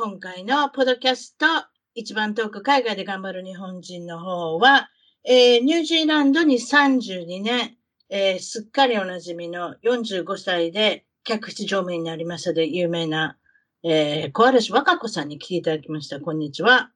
[0.00, 1.44] 今回のポドキャスト、
[1.92, 4.90] 一番遠く海外で頑張る日本人の方は、
[5.24, 7.76] えー、ニュージーランドに32年、
[8.08, 13.38] えー、すっかりおなじみの45歳で客室乗務員になりましたで有名な、
[13.82, 16.20] えー、小嵐和歌子さんに来ていただきました。
[16.20, 16.92] こんにちは。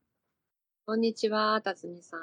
[0.86, 2.20] こんにちは、辰巳さん。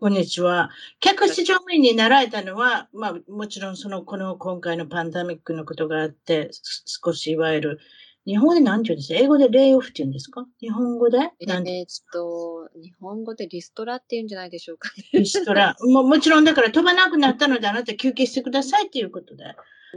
[0.00, 0.68] こんにちは。
[1.00, 6.50] 客室乗務員になられたのは、まあ、もちろんその、この今回のパンダミックのことがあって、
[6.84, 7.80] 少しいわゆる
[8.26, 9.18] 日本語で何て言うんですか？
[9.18, 10.44] 英語でレイオフって言うんですか？
[10.60, 11.18] 日本語で？
[11.40, 15.74] えー、っと、日本語でリストラって言うんじゃないでしょうか、ね、リストラ。
[15.80, 19.44] ももちろんだから飛ばなくなったのであなた休憩してくださいっていうことで。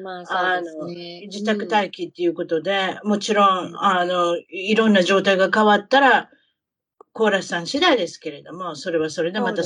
[0.02, 1.28] まあ、そうですね。
[1.28, 6.30] 自宅待機っていうことで、うん、もちろん、あの、いろんな状態が変わったら、
[7.12, 9.62] コーラスさん次第ですけれども、それはそれでまた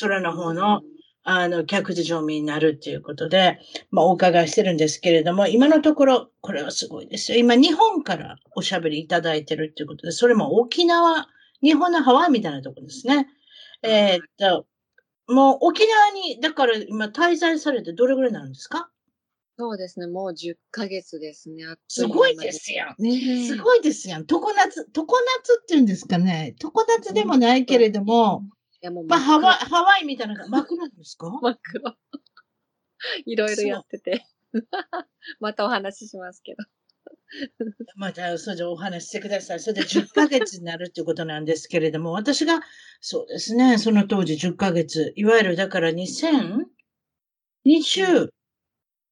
[0.00, 0.94] 空の方の、うん
[1.26, 3.58] あの、客事乗務になるっていうことで、
[3.90, 7.38] まあ、お伺いしてるんですけれども、今のところ、これはすごいですよ。
[7.38, 11.26] 今、日本からおしゃべりいただいてるっていうことで、それも沖縄、
[11.62, 13.26] 日本のハワイみたいなところですね。
[13.82, 14.66] えー、っと、
[15.26, 18.90] もう沖縄に、だから今滞在されてどれぐらいになるんですか？
[19.56, 21.64] そうですね、もう10ヶ月ですね。
[21.88, 22.94] すごいですよ。
[22.98, 24.22] ね、すごいですよ。
[24.26, 26.54] 常夏、常夏っていうんですかね。
[26.58, 28.42] 常夏でもないけれども、
[28.84, 31.30] やもうまあ、ハワイ、ハワイみたいな、真っ黒ですか？
[31.42, 31.96] 真っ黒。
[33.26, 34.24] いろいろやってて。
[35.40, 36.64] またお話ししますけど。
[37.96, 39.60] また、それでお話ししてください。
[39.60, 42.60] それで10ヶ月になるっていうことなんですけれども、私が、
[43.00, 46.66] そうですね、その当時10ヶ月、いわゆるだから2020、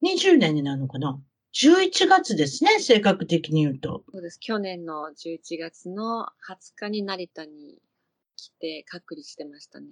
[0.03, 1.21] 20年になるのかな
[1.55, 4.05] ?11 月ですね、正確的に言うと。
[4.13, 4.39] そうです。
[4.41, 7.79] 去年の11月の20日に成田に
[8.43, 9.87] 来て隔離してましたね。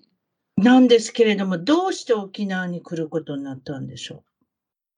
[0.56, 4.24] なんですけれども、どうして沖縄に来ることになったんでしょ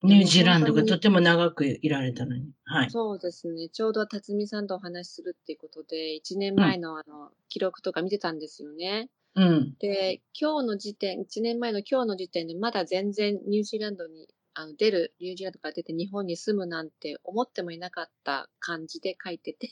[0.03, 0.07] う？
[0.07, 2.51] ニュージーランドがとても長くいられたのに。
[2.65, 2.91] はい。
[2.91, 3.69] そうですね。
[3.69, 9.09] ちょうど辰巳さんとお話しするっていうことで、1年前のあの、記録とか見てたんですよね。
[9.37, 9.75] うん。
[9.79, 19.69] で、今日の時点、1年前の今日の時点で、まだ全然ニュージーランドにあの出る、ニュージーランドから出て日本に住むなんて思ってもいなかった感じで書いてて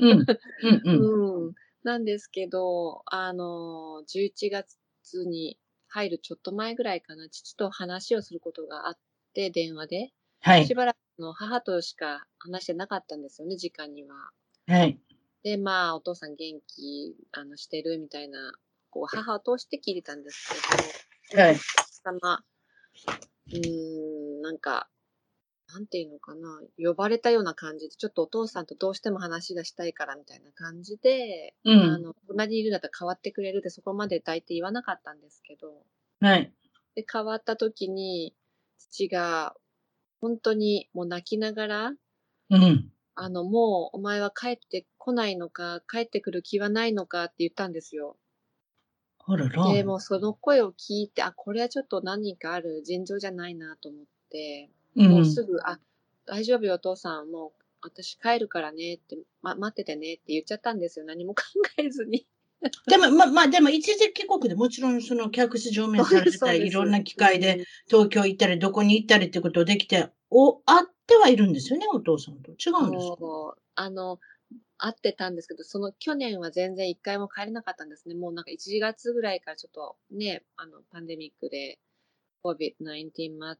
[0.00, 0.10] うん。
[0.10, 0.26] うん
[0.84, 1.44] うん。
[1.46, 1.54] うん
[1.88, 4.76] なんですけど、あの、11月
[5.24, 8.98] に入るちょっと前ぐらいかな、父と話をすることがあっ
[9.32, 10.10] て、電話で。
[10.40, 10.66] はい。
[10.66, 14.30] しばらくの母としか話してなかったんですよね、時間には。
[14.66, 15.00] はい。
[15.42, 18.52] で、まあ、お父さん元気、あの、してるみたいな、
[18.90, 20.50] こう、母を通して聞いてたんです
[21.30, 21.56] けど、はい。
[22.04, 22.44] 様、
[23.50, 24.90] うーん、なんか、
[25.72, 35.84] なんていうのかな、呼ばれたような感じで、ちょっとお父さんとどうしても話がしたいからみたいな感じで、うん、あの、隣にいるんだったら変わってくれるってそこまで大体言わなかったんですけど、
[36.20, 36.52] はい。
[36.94, 38.34] で、変わった時に、
[38.78, 39.54] 父が、
[40.20, 41.92] 本当にもう泣きながら、
[42.50, 42.90] うん。
[43.14, 48.16] あの、もうお前は帰ってこないのか、帰ってくる気はないのかって言ったんですよ。
[49.18, 49.72] あらら。
[49.72, 55.80] で、もうその声を聞いて、あ、これはちょっと何かある尋常じゃないなと思って、もうすぐ、あ、
[56.26, 61.04] 大丈夫よお父さん、もう私帰るからねって、ま、待っててねって言っちゃったんですよ。
[61.04, 61.42] 何も考
[61.78, 62.26] えずに。
[62.88, 72.52] でも、ま、まあ、でも一時帰国でもちろんその客室乗務されてた いろんな機会で東京行ったりどこに行ったりってことできて、お、あってはいるんですよね、お父さんと。
[72.52, 73.56] 違うんですか？
[73.76, 74.18] あの、
[74.76, 78.14] 会ってたんですけど、その去年は全然一回も帰れなかったんですね。
[78.14, 81.78] もうなんか1月ぐらいからちょっとね、あの、パンデミックで
[82.44, 83.58] COVID-19 もあっ、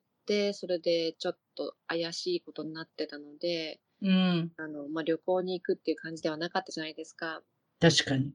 [0.52, 4.52] それでちょっと怪しいことになってたので、うん。
[4.56, 7.42] あの、まあ、旅行に行くっていう感じではなかったじゃないですか。
[7.80, 8.32] 確かに。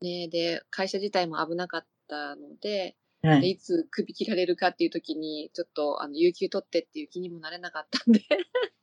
[0.00, 8.20] ねで、会社自体も危なかったので、はい、いつ首切られるかっていう時に、ちょっと、あの、有給取ってっていう気にもなれなかったんで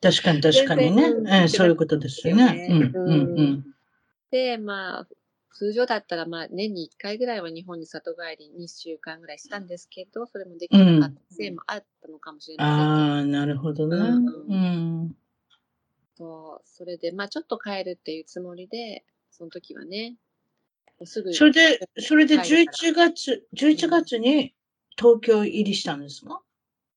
[0.02, 1.04] 確かに確かにね。
[1.04, 2.68] うん、そういうことですよね。
[2.70, 3.66] うん、うん、うん。
[4.32, 5.08] で、まあ、
[5.54, 13.04] 通常だったら、まあ、年に1回ぐらいは日本に里帰り2週間ぐらいしたんですけど、それもできなかったせいもあったのかもしれませんね。
[13.04, 13.96] ああ、なるほどね。
[13.98, 15.18] うんうん。
[16.16, 20.18] そう、それで、まあ、ちょっと帰るっていうつもりで、その時はね、
[21.06, 24.54] すぐ、それで、それで帰るか11月、11月に
[24.98, 26.42] 東京入りしたんですか？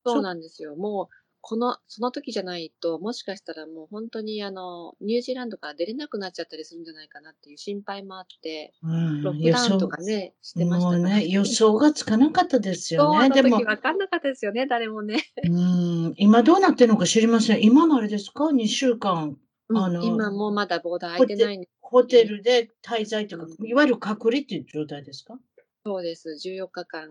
[0.04, 0.76] そうなんですよ。
[0.76, 13.28] もう、この、その時じゃないと、もしかしたらもう本当にあの、ニュージーランドから出れなくなっちゃったりするんじゃないかなっていう心配もあって、うんロックダウンとかね、してましたからもうね、予想がつかなかったですよね。
[13.28, 15.18] でも時、分かんなかったですよね、誰もね。
[15.46, 17.62] うん、今どうなってるのか知りません。
[17.62, 19.38] 今もあれですか ?2 週間、
[19.68, 25.38] あの今もうまだボーダー開いてないんで、ホテルで滞在というかう、んいわゆる隔離っていう状態ですか？
[25.84, 27.10] そうです、14日間。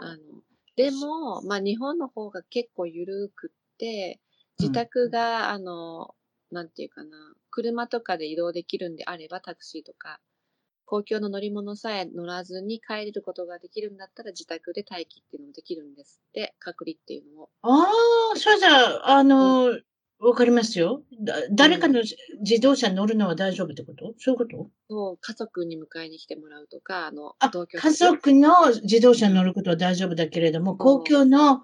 [0.00, 0.42] あの、
[0.76, 4.20] でも、まあ日本の方が結構緩くって、
[4.58, 6.14] 自宅が、あの、
[6.50, 10.20] なんていうかな、車とかで移動できるんであれば、タクシーとか、
[10.86, 17.50] 公共の乗り物さえ乗らずに帰れることができるんだったら、自宅で待機っていうのもできるんですって、隔離っていうのも。
[17.62, 17.90] あ
[18.34, 19.78] あ、それじゃあ、あの、
[20.20, 21.02] わかりますよ。
[21.22, 22.02] だ誰かの
[22.40, 24.14] 自動車に乗るのは大丈夫ってこと？
[24.18, 24.70] そういうこと？
[24.88, 31.62] そう、家族に迎えに来てもらうとか、あの、あ、同居家族の自動車に乗ることは大丈夫だけれども、公共の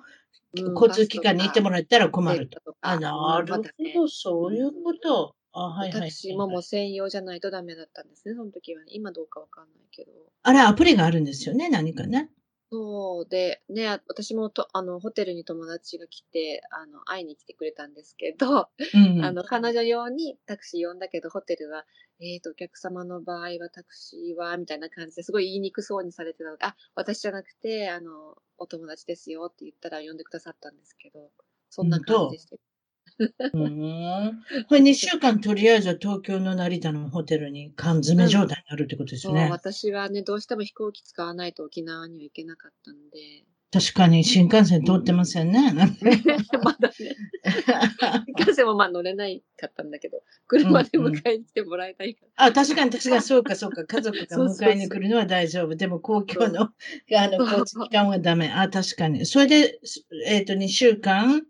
[0.57, 2.61] うん交通機関に行ってもらったら困ると。
[2.81, 5.35] あ、なるほど、そういうこと。
[5.53, 5.93] あ、はいはい。
[5.93, 8.89] タクシーももう専用じゃないとダメだったんですね、その時は、ね。
[8.91, 10.11] 今どうかわかんないけど。
[10.43, 12.31] あれ、アプリがあるんですよね、何かね。
[12.73, 19.19] そうで、ね、あ私もと、あの、ホテルに友達が来て、あの、会いに来てくれたんですけど、うん。
[19.19, 21.85] あの、彼女用にタクシー呼んだけど、ホテルは、
[22.21, 31.33] えっ、と、お客様の場合はタクシーは、みたいな感じですごい言いにくそうにされてたので、あ、私じゃなくて、あの、お友達ですよって言ったら呼んでくださったんですけど、
[31.71, 32.55] そんな感じでした。
[32.55, 32.70] うん。
[34.69, 39.49] これ2週間とりあえずは東京の成田のホテルに缶詰状態になるってことですそう、ね。
[39.51, 45.71] 私はね、どうしても飛行機使わないと沖縄には行けなかったんで、確かに新幹線通ってませんね。
[45.73, 52.47] まだね、新幹線もまあ乗れないかったんだけど、車で迎えに来てもらいたいから。
[52.47, 53.85] あ、確かに確かにそうかそうか。
[53.85, 55.77] 家族が迎えに来るのは大丈夫。
[55.77, 56.73] でも公共のあ
[57.29, 58.49] の交通機関はダメ。
[58.49, 59.25] あ、確かに。
[59.25, 59.79] それで、
[60.27, 61.43] えっ、と、2週間、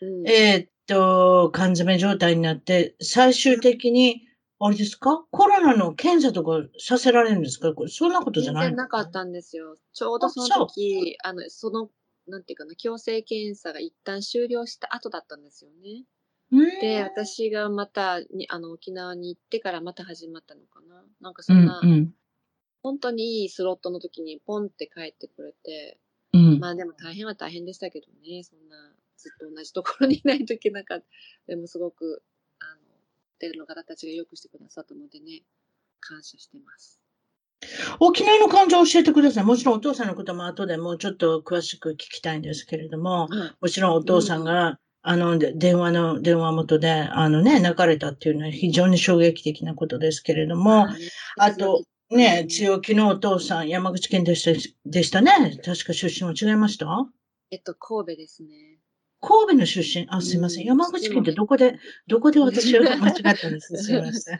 [0.00, 4.26] うんえっ、と、缶詰状態になって、最終的に、
[4.58, 5.24] あれですか？
[5.30, 7.74] コロナの検査とかさせられるんですか？
[7.74, 9.76] これそんなことじゃ全ない然なかったんですよ。
[9.92, 11.90] ちょうどその時、あの、その、
[12.26, 16.04] なんていうかな、強制検査が一旦終了した後だったんですよね。
[16.50, 16.80] うん。
[16.80, 21.04] で、私がまたに、あの、沖縄に行ってからまた始まったのかな。
[21.20, 22.14] なんかうそんな、んうん。
[22.82, 25.98] 本当にいいスロットの時にポンって帰ってくれて、
[26.32, 26.58] うん。
[26.58, 28.87] まあでも大変は大変でしたけどね、そんな、
[29.18, 31.06] ずっと同じところにいないといけなかった。
[31.48, 32.22] でもすごく、
[32.60, 35.42] あの、ホテルの方たちがよくしてくださったのでね、
[36.00, 37.00] 感謝してます。
[37.98, 39.44] 沖縄の患者を教えてください。
[39.44, 50.86] もちろんお父さんのことも後でもうちょっと詳しく聞きたいんですけれども、はいもちろんお父さんが、あの、で電話の、電話元で、あのね、泣かれたっていうのは非常に衝撃的なことですけれども、
[51.38, 55.58] あと、ね、強気のお父さん、山口県でした、でしたね。
[55.64, 56.86] 確か出身は違いました？
[57.50, 58.67] えっと、神戸ですね。
[59.20, 60.62] 神戸の出身、あ、すいません。
[60.62, 63.76] うん山口県ってどこで、どこで私は間違ったんです？
[63.82, 64.38] すいません。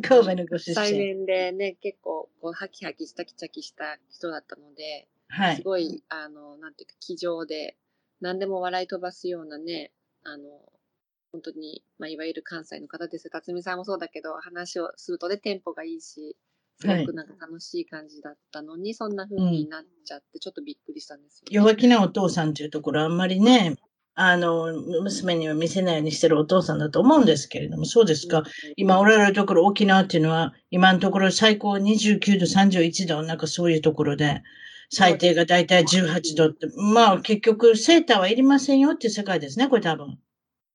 [0.00, 0.98] 戸のご出再身。
[0.98, 5.56] 年でね、結構、こう、ハキハキしたキチャキした人だったので、はい。
[5.56, 7.76] すごい、あの、なんていうか、気丈で、
[8.20, 9.92] 何でも笑い飛ばすようなね、
[10.24, 10.72] あの、
[11.32, 13.30] 本当に、まあ、いわゆる関西の方ですよ。
[13.30, 16.36] 辰巳さんもそうだけど、話をするとね、テンポがいいし、
[16.80, 21.54] すごくなんか楽しい感じだったのに、そんな風になっちゃって、ちょっとびっくりしたんですよ、ね。
[21.54, 23.76] 弱気なお父さんというところ、あんまりね、
[24.20, 24.72] あの、
[25.02, 28.42] 娘には見せないようにしてるお父さんだと思うんですけれども、そうですか。
[28.76, 34.42] 今おられるところ、沖縄っていうのは、今のところ最高29度、31度、なんかそういうところで、
[34.90, 40.18] 最低がだいたい18度って、まあ結局セーターはいりませんよっていう世界ですね、これ多分。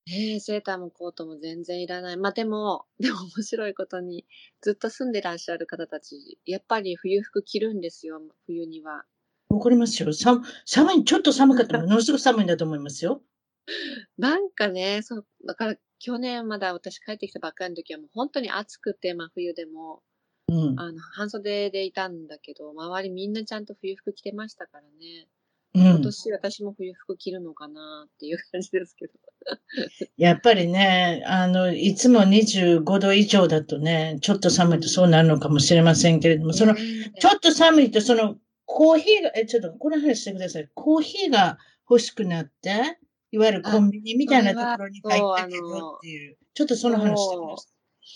[0.07, 2.17] ええセーターもコートも全然いらない。
[2.17, 4.25] まあでも、 でも面白いことに、
[4.61, 9.03] ずっと住んでらっしゃる方たち、やっぱり冬服着るんですよ、冬には。
[9.49, 10.13] わかりますよ。
[10.13, 13.21] 寒、寒い、ちょっと寒かったらものすごく寒いんだと思いますよ。
[14.17, 20.03] なんかね、そう、だから去年まだ私帰ってきたばっかりの時はもう本当に暑くて、真冬でも、
[20.49, 20.79] うん。
[20.79, 25.27] あの、半袖でいたんだけど、周りみんなちゃんと冬服着てましたからね。
[25.75, 25.83] うん。
[25.95, 29.13] 今年私も冬服着るのかなっていう感じですけど。
[30.17, 40.69] やっぱりね、あの、いつも25度以上だとね、ちょっと寒いとそうなるのかもしれませんけれども、その、ちょっと寒いと、その、コーヒーが、え、ちょっとこの話してください。
[40.73, 41.57] コーヒーが
[41.89, 42.97] 欲しくなって、
[43.33, 47.67] いわゆるコンビニみたいなところに入ったけどっていう、ちょっとその話してくださ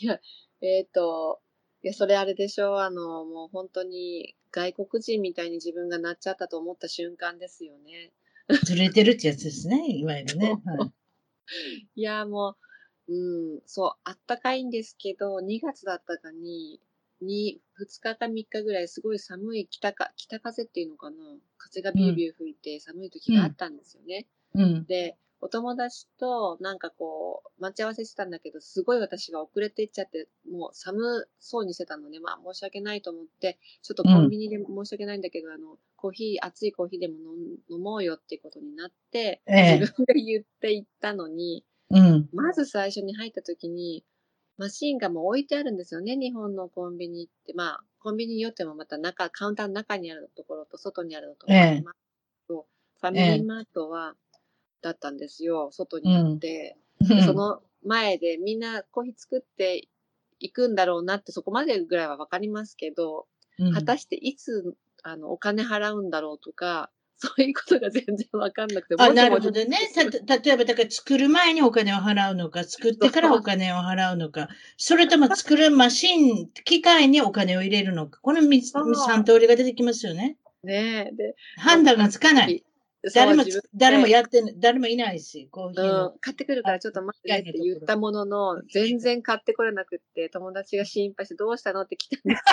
[0.04, 0.20] いや、
[0.62, 1.42] えっ、と、
[1.82, 8.12] いいや、それあれでしょあの、もう本当に外国人みたいに自分がなっちゃったと思った瞬間ですよね。
[8.64, 10.50] ずれてるってやつですね、いわゆるね。
[10.64, 10.92] はい
[11.96, 12.58] いや、も
[13.08, 16.80] う、うん、そう、あったかいんですけど、2月だったかに、
[17.22, 21.16] に、2日か3日ぐらいすごい寒い北か、北風っていうのかな
[21.58, 24.28] 風がビュービュー吹いて寒い時があったんですよね。
[24.58, 24.86] うん。
[24.86, 37.16] で、お友達となんかこう、待ち合わせしてたんだけど、すごい私が遅れていっちゃって、もう寒そうにしてたので、まあ申し訳ないと思って、ちょっとコンビニで申し訳ないんだけど、あの、コーヒー、熱いコーヒーでも
[37.70, 42.30] 飲もうよっていうことになって、ええ自分が言って行ったのに、うん。
[42.34, 44.04] まず最初に入った時に、
[44.58, 47.54] マシンがもう置いてあるんですよね、日本のコンビニって。
[47.54, 51.84] まあ、コンビニによってもまた中、カウンターの中にあるところと外にあるところええ
[53.00, 54.16] ファミリーマートは、
[54.88, 56.77] だったんですよ、外にあって。
[57.00, 59.88] でその前でみんなコーヒー作って
[60.39, 63.27] いくんだろうなってそこまでぐらいはわかりますけど、
[63.60, 68.96] うん、果たしていつ、あの、お金払うんだろうとか、 そういうことが全然わかんなくて。
[69.00, 69.65] あ、なるほどね。
[70.27, 80.38] た、例えば、だから作る前にお金を払うのか、作ってからお金を払うのか、それとも作るマシン、機械にお金を入れるのか、この三つそう三通りが出てきますよね。
[80.63, 82.63] ねえ、で、判断がつかない。
[83.13, 83.44] 誰も
[83.75, 92.44] 誰もやって誰もいないし、コーヒーうのん。、買ってくるからちょっと待ってねって言ったものの、全然買ってこれなくって、友達が心配してどうしたのって来たんです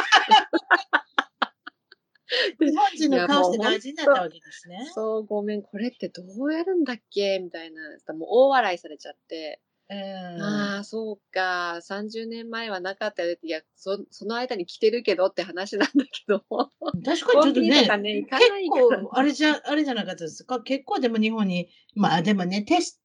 [2.61, 4.91] 日本人の顔して大事になったわけですね。
[4.95, 7.39] そう、ごめん、これってどうやるんだっけ？
[7.39, 7.81] みたいな。
[8.15, 9.61] もう大笑いされちゃって。
[9.91, 11.81] うんああ、そうか。
[11.83, 13.37] 30年前はなかったよ。
[13.43, 16.45] いや、そその間に来てるけどって話なんだけど。
[17.05, 20.61] 確かにちょっとね、ね、結構、あれじゃ、あれじゃなかったですか？
[20.63, 23.01] 結構でも日本に、まあでもね、テス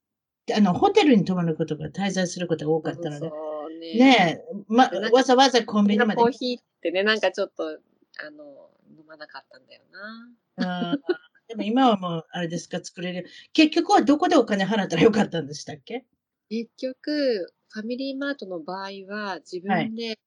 [0.46, 3.94] ト、あの、ホテルに泊まることが、滞在することが多かったので、そうね。
[3.94, 7.78] ねえ、まわざわざコンビニまでコーヒーってね、なんかちょっと、
[8.24, 10.30] あの、飲まなかったんだよな。
[11.48, 13.26] でも今はもう、あれですか、作れる。
[13.52, 16.04] 結局はどこでお金払ったらよかったんでしたっけ？
[16.50, 20.18] 結局、ファミリーマートの場合は自分で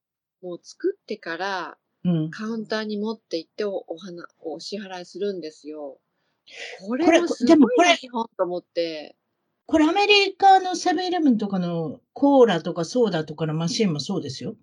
[0.41, 2.31] もう作ってからうん。
[2.31, 5.99] カウンターに持って行っておお花お支払いするんですよ。
[6.85, 9.15] これもすでもこれごいな日本と思って。
[9.65, 14.55] これアメリカのセブンイレブンとかのコーラとかソーダとかのマシンもそうですよ。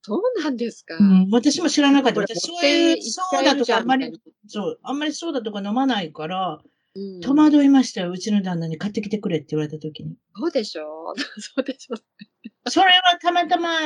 [0.00, 0.96] そうなんですか。
[0.96, 2.20] うん、私も知らなかった。
[2.20, 4.10] 私そういうソーダとかあんまり、
[4.46, 6.62] そう、あんまりソーダとか飲まないから、な
[6.98, 8.10] うん戸惑いましたよ。
[8.10, 10.16] うちの旦那に買ってきてくれって言われた時に。
[10.36, 11.14] そうでしょ？
[11.38, 11.96] そうでしょ
[12.70, 13.78] それはたまたま、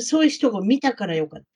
[0.00, 1.46] そういう人を見たからよかった。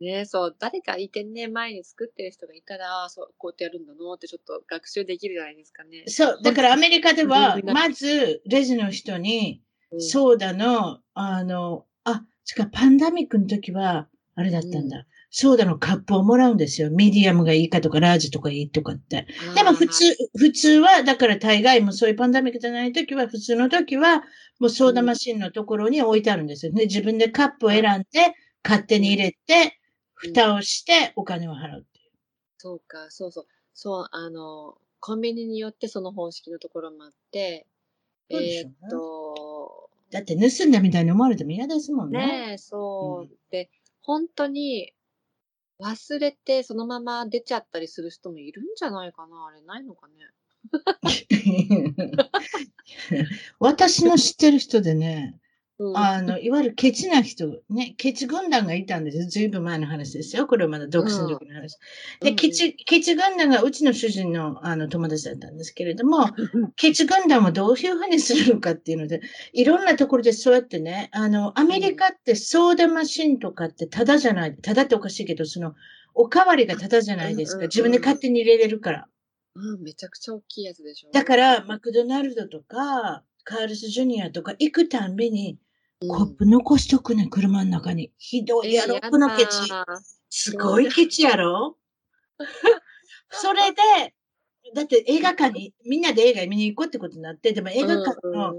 [0.00, 6.04] ねそう、誰かいてね、前に作ってる人がいたら、そう、こうやってやるんだのってちょっと学習できるじゃないですかね。
[6.08, 12.24] そう、だからアメリカでは、うんまず、レジの人に、うんソーダの、あの、あ、
[12.58, 15.06] 違う、パンデミックの時は、あれだったんだ。
[15.36, 16.92] ソーダのカップをもらうんですよ。
[16.92, 19.26] ミディアムがいいかとか、ラージがいいとかって。
[19.56, 20.04] でも普通、
[20.38, 24.22] 普通は、だから大概もそういうパンデミックじゃない時は、普通の時は、
[24.60, 26.84] もうソーダマシンのところに置いてあるんですよね。
[26.84, 29.80] 自分でカップを選んで、勝手に入れて、
[30.14, 32.12] 蓋をして、お金を払うっていう。
[32.58, 33.46] そうか、そうそう。
[33.74, 37.66] そう、あの、コンビニによってその方式のところもあって、
[38.30, 42.18] ねえーっと、だって盗んだみたいに思われても嫌ですもんね。
[42.18, 43.36] ねえ、そう。
[43.50, 43.68] で、
[44.00, 44.93] 本当に
[45.84, 49.46] 忘れてそのまま出ちゃったりする人もいるんじゃないかな。
[49.46, 50.14] あれないのかね。
[53.60, 55.38] 私の知ってる人でね、
[55.96, 59.26] あの、いわゆるケチな人、ね、ケチ軍団がいたんですよ。
[59.26, 60.46] ずいぶん前の話ですよ。
[60.46, 61.76] これはまだ独身の時の話。
[62.20, 66.28] で、ケチ、ケチ軍団がうちの主人のあの友達だったんですけれども、
[66.76, 69.20] ケチ軍団をどういうふうにするのかっていうので、
[69.52, 75.74] いろんなところでそうやってね、あの、アメリカってソーダマシンとかってタダじゃない、タダっておかしいけど、その、
[76.14, 77.56] おかわりがタダじゃないですか。
[77.56, 79.08] うんうんうん自分で勝手に入れれるから。
[79.56, 81.10] うん、めちゃくちゃ大きいやつでしょ。
[81.12, 85.58] だから、マクドナルドとか、カールスジュニアとか行くたんびに、
[86.00, 88.12] うん、コップ残しとくね、車の中に。
[88.18, 89.50] ひどいやろ、このケチ。
[90.30, 91.76] すごいケチやろ？
[93.30, 94.14] それで、
[94.74, 98.54] だって映画館に、みんなで映画見に行こうってことになって、でも映画館の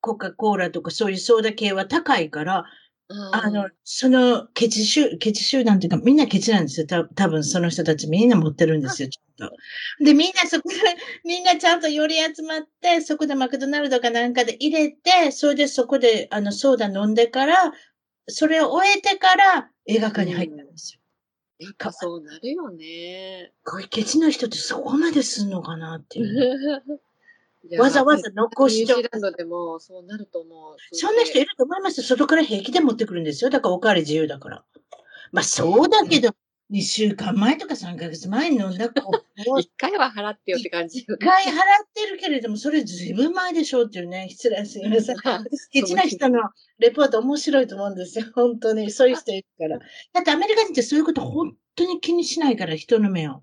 [0.00, 2.64] コカ・コーラとかそういうソーダ系は高いから、
[3.08, 6.86] あの、そのケチ集、ケチ集団っていうか、みんなケチなんですよ。
[6.86, 10.04] た多分その人たちみんな持ってるんですよ、ちょっと。
[10.04, 10.76] で、みんなそこで、
[11.24, 17.72] みんなちゃんと寄り集まって、そこでマクドナルドかなんかで入れて、それでそこで、あの、ソーダ飲んでから、
[18.28, 21.00] それを終えてから映画館に入ったんですよ。
[21.58, 23.52] やっぱそうなるよね。
[23.64, 26.82] こういうケチの人ってそこまですんのかなっていう。
[27.78, 30.76] わざわざ残しとニュージーランドでもそうなると思う。
[30.92, 32.04] そんな人いると思いますよ。
[32.04, 33.50] 外から平気で持ってくるんですよ。
[33.50, 34.64] だからおかわり自由だから。
[35.32, 36.30] まあそうだけど、
[36.70, 41.00] 2週間前とか3ヶ月前に飲んだ子を一回は払ってよって感じ。
[41.00, 41.52] 一回払っ
[41.92, 45.16] てるけれども、それずいぶん前でしょうっていうね、失礼すみません。
[45.72, 46.40] ケチな人の
[46.78, 48.26] レポート面白いと思うんですよ。
[48.34, 48.90] 本当に。
[48.90, 49.78] そういう人いるから。
[49.78, 53.42] だってアメリカ人ってそういうこと本当に気にしないから、人の目を。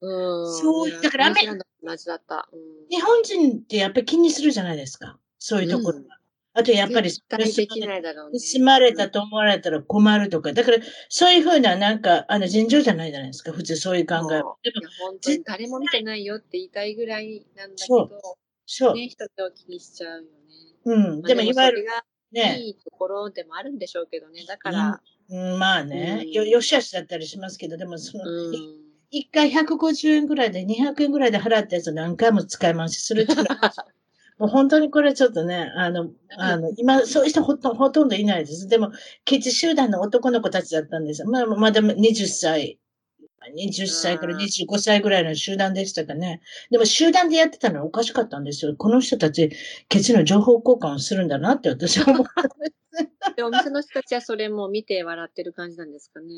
[0.00, 0.52] うん。
[0.54, 2.48] そうだからアメリニュージーランドも同じだった。
[2.52, 2.60] うん
[2.90, 5.18] 日本人ってやっぱり気にするじゃないですか。
[5.38, 6.04] そういうところは。
[6.04, 6.08] うん
[6.54, 8.38] あとやっぱり、できないだろうね。
[8.38, 10.52] 盗まれたと思われたら困るとか。
[10.52, 13.52] だから、そういうふうな、なんか、あの、尋常じゃないじゃないですか。
[13.52, 14.30] 普通そういう考えは。
[14.30, 14.56] でも、
[15.00, 18.10] 本当に誰も見てないよって言いたいぐらいなんだけど、
[18.66, 18.94] そう。
[18.94, 20.28] ね、人と気にしちゃうよね。
[20.84, 21.20] うん。
[21.22, 21.86] まあでも、いわゆる
[22.32, 24.44] ね、いいところでもあるんでしょうけどね。
[24.46, 28.81] だから、うん、まあね、うんよ、よしあしだったりしますけど、でも、その、うん。
[29.12, 33.34] 一回150円ぐらいで200円ぐらいで払ったやつを何回も使い回しするって
[34.38, 38.66] もう本当にこれちょっとね、あの、あの、今、そういう人ほとほとんどいないです。
[38.66, 38.90] でも、
[39.24, 41.28] ケチ集団の男の子たちだったんですよ。
[41.28, 42.80] まあ、まだ20歳、
[43.54, 46.40] 20歳から25歳ぐらいの集団でしたかね。
[46.70, 48.74] でも集団でやってたのはおかしかったんですよ。
[48.74, 49.50] この人たち、
[49.88, 52.42] ケチの情報交換をするんだなって私は思った。
[53.36, 56.34] で、お店の人たちはそれも見て笑ってる感じなんですかね。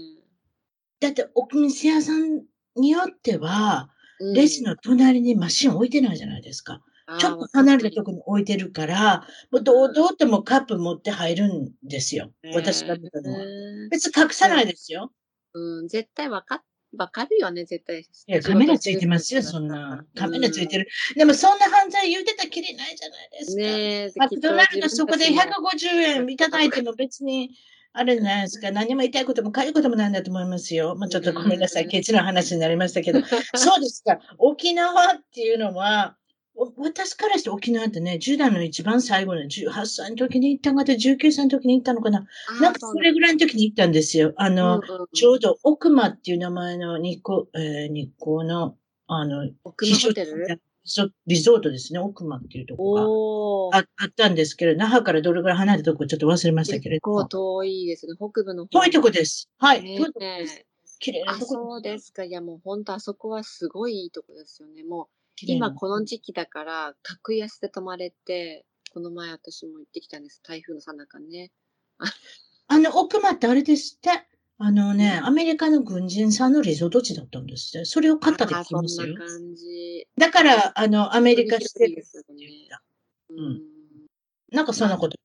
[1.00, 2.42] だって、お店屋さん
[2.76, 3.94] によっては、うん
[4.32, 6.80] レジの隣にマシン置いてないじゃないですか。
[7.18, 12.30] ちょっと離れたところに置いてるから、もう堂々ともうカップ持って入るんですよ。
[12.54, 13.38] 私が見たのは。
[13.38, 13.44] ね
[13.90, 15.12] 別に隠さないですよ。
[15.52, 16.62] うん、絶対わかっ、
[16.96, 18.00] わかるよね、絶対。
[18.00, 20.06] いや、カメラついてますよ、そんな。
[20.14, 20.88] カメラついてる。
[21.14, 23.56] でもそんな犯罪言うてたきりないじゃないですか。
[23.56, 27.50] ねえ、マクドナルドそこできっと150円いただいても別に、
[27.96, 28.72] あれじゃないですか。
[28.72, 30.96] 何も言いたいこともかゆいこともないんだと思いますよ。
[30.96, 31.86] まあ、ちょっとごめんなさい。
[31.86, 33.20] ケチの話になりましたけど。
[33.54, 34.18] そうですか。
[34.38, 36.16] 沖縄っていうのは、
[36.56, 42.26] お私からして沖縄ってね、10代の一番最後の18歳の時に行ったんかと、19歳の時に行ったのかな。
[42.60, 44.32] なんかそれぐらいの時に行ったんですよ。
[44.36, 50.60] あの、うんうんちょうど奥間っていう名前の日光、えー日光の、あの、奥のホテル？
[50.84, 51.98] リゾリゾートですね。
[51.98, 53.78] 奥間っていうところが。
[53.78, 57.24] ああったんですけど、那覇からどれぐらい離れたとこちょっと忘れましたけれ結構。
[57.24, 58.14] 遠いですね。
[58.16, 58.80] 北部の方。
[58.80, 59.48] 遠いとこです。
[59.58, 59.82] はい。
[59.82, 60.64] ね遠いとこです。
[60.98, 62.24] 綺麗なあ、とこそうですか。
[62.24, 64.84] いや、もう本当あそこはすごいいいとこですよね。
[64.84, 65.06] もう、
[65.46, 70.40] 今この時期だから、格安で泊まれて、この前私も行ってきたんです。
[70.42, 71.50] 台風の最中ね。
[72.68, 74.10] あの、奥間ってあれですって。
[74.58, 77.84] あのね、アメリカの軍人さんのリゾート地だったんですって。
[77.84, 79.18] それを買ったってあ聞きますよそんな。
[79.26, 80.06] 感じ。
[80.16, 81.86] だから、あの、アメリカして。
[83.30, 83.62] うん
[84.52, 85.16] なんかそんなこと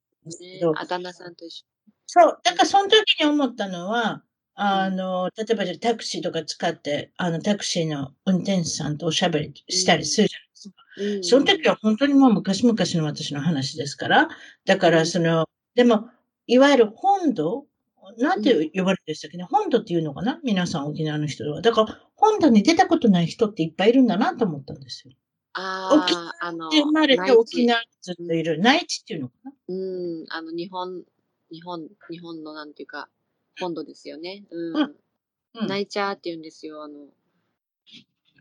[0.76, 1.66] あ、旦那さんと一緒。
[2.08, 2.40] そう。
[2.44, 4.24] だからその時に思ったのは、
[4.56, 10.76] あの、例えばじゃあタクシーとか使って、あの、タクシーの運転手さんとおしゃべりしたりするじゃないですか。
[10.98, 14.30] うんその時は本当にもう昔々の私の話ですから。
[14.66, 16.10] だからその、でも、
[16.48, 17.68] いわゆる本土
[18.18, 20.40] なんて呼ばれてでしたっけね、本土っていうのかな？
[20.44, 21.62] 皆さん沖縄の人は。
[21.62, 25.14] だから、本土に出たことない人っていっぱいいるんだなと思ったんですよ。
[25.14, 28.60] 沖ああ、あの、で生まれて沖縄にずっといる。
[28.60, 29.52] 内地っていうのかな？
[29.68, 31.04] うん、あの、日本、
[31.52, 33.10] 日本、日本のなんていうか、
[33.60, 34.46] 本土ですよね。
[34.52, 34.76] うん。
[34.76, 34.96] うんうん
[35.68, 36.84] ナイチャーって言うんですよ。
[36.84, 37.08] あの、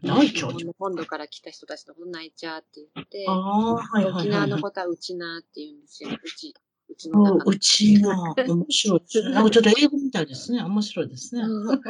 [0.02, 4.48] 内地日本の本土から来た人たちのことナイチャーって言って、ああ、はいはい沖はい、はい。
[4.50, 6.10] 縄のことはうちなーって言うんですよ。
[6.10, 6.52] うち、う
[6.98, 7.44] ちの中の。
[7.46, 9.00] ううちは、 面白い。
[9.32, 10.62] なんかちょっと英語みたいですね。
[10.62, 11.42] 面白いですね。
[11.42, 11.46] う
[11.78, 11.80] ん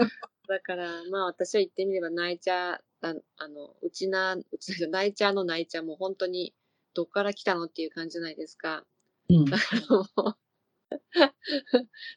[0.48, 6.54] だから、まあ私は言ってみれば、ナイチャー、ああの、うちな、うちなじゃナイチャーのナイチャーも本当に、
[6.94, 8.86] どっから来たのっていう感じじゃないですか。
[9.28, 9.44] うん。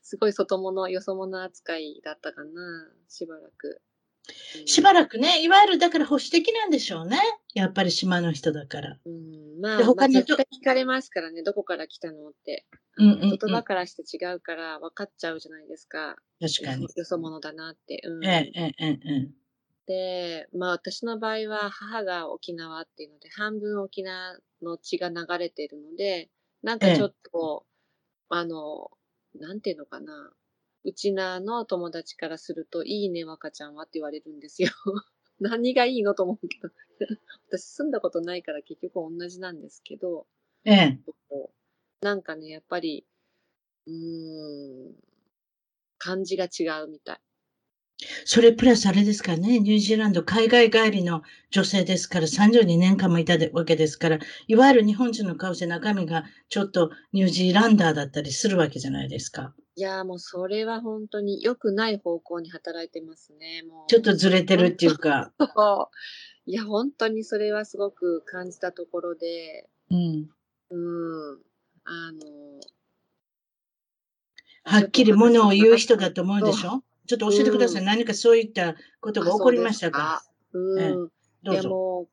[0.02, 3.82] すごい外物、よそ者扱いだったかな、しばらく。
[4.60, 7.18] うんしばらくね、いわゆるだから保守的なんでしょうね。
[7.54, 8.98] やっぱり島の人だから。
[9.04, 12.66] うん、まあ、でまあ、他のと絶対聞かれますからね、どこから来たのって。
[12.98, 16.18] うんうんうん言葉からして違うから分かっちゃうじゃないですか。
[16.40, 16.84] 確かに。
[16.84, 18.02] よそ者だなって。
[18.04, 19.42] うん、ええ、ええ、ええ。
[19.88, 26.30] で、まあ私の場合は母が沖縄っていうので、半分沖縄の血が流れているので、
[26.62, 27.66] なんかちょっと、
[28.30, 28.92] あの、
[29.36, 30.32] なんていうのかな。
[30.84, 34.70] うちなの友達からすると、いいね、若ちゃんはって言われるんですよ。
[35.40, 36.70] 何がいいのと思うけど。
[37.50, 40.28] 私住んだことないから結局同じなんですけど、
[40.66, 41.00] ええ。
[42.02, 43.06] なんかね、やっぱり、
[43.88, 44.96] うーん、
[45.98, 47.22] 感じが違うみたい。
[48.26, 59.54] それプラスあれですからね、ニュージーランド海外帰りの女性ですから、32年間もいたわけですから、いわゆる日本人の顔して中身がちょっとニュージーランダーだったりするわけじゃないですか。
[59.82, 63.64] いやーもうそれは本当に良くない方向に働いてますね。
[63.68, 63.90] もう。
[63.90, 65.32] ちょっとずれてるっていうか。
[66.46, 70.30] いや、本当にそれはすごく感じたところで、うん。
[70.70, 71.40] うん。
[71.84, 72.20] あの、
[74.66, 76.84] はっきりものを言う人だと思うでしょ？
[77.08, 77.82] ちょっと教えてください。
[77.82, 80.24] うん何かそういったことが起こりましたか？
[80.54, 80.80] うん。
[80.80, 80.94] ええ
[81.42, 82.08] どうぞ。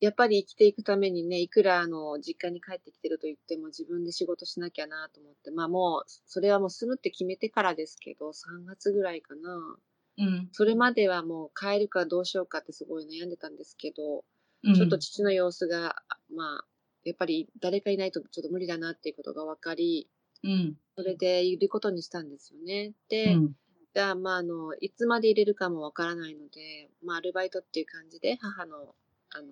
[0.00, 9.76] やっぱり生きていくためにね、いくらあの、実家に帰ってきてると言っても自分で仕事しなきゃなと思って、まあもう、それはもう住むって決めてからですけど、3月ぐらいかな。
[10.18, 10.48] うん。
[10.52, 14.24] それまではもう帰るかどうしようかってすごい悩んでたんですけど、
[14.64, 15.94] うんちょっと父の様子が、
[16.34, 16.64] まあ、
[17.04, 20.08] やっぱり誰かいないとちょっと無理だなっていうことが分かり、
[20.42, 20.76] うん。
[20.96, 22.92] それでいることにしたんですよね。
[23.08, 23.52] で、うん。
[23.94, 28.94] じゃあ、まあ、あの、いつまで入れるかもわからないので、まあ、アルバイトっていう感じで、母の、
[29.30, 29.46] あの、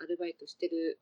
[0.00, 0.98] アルバイトしてる、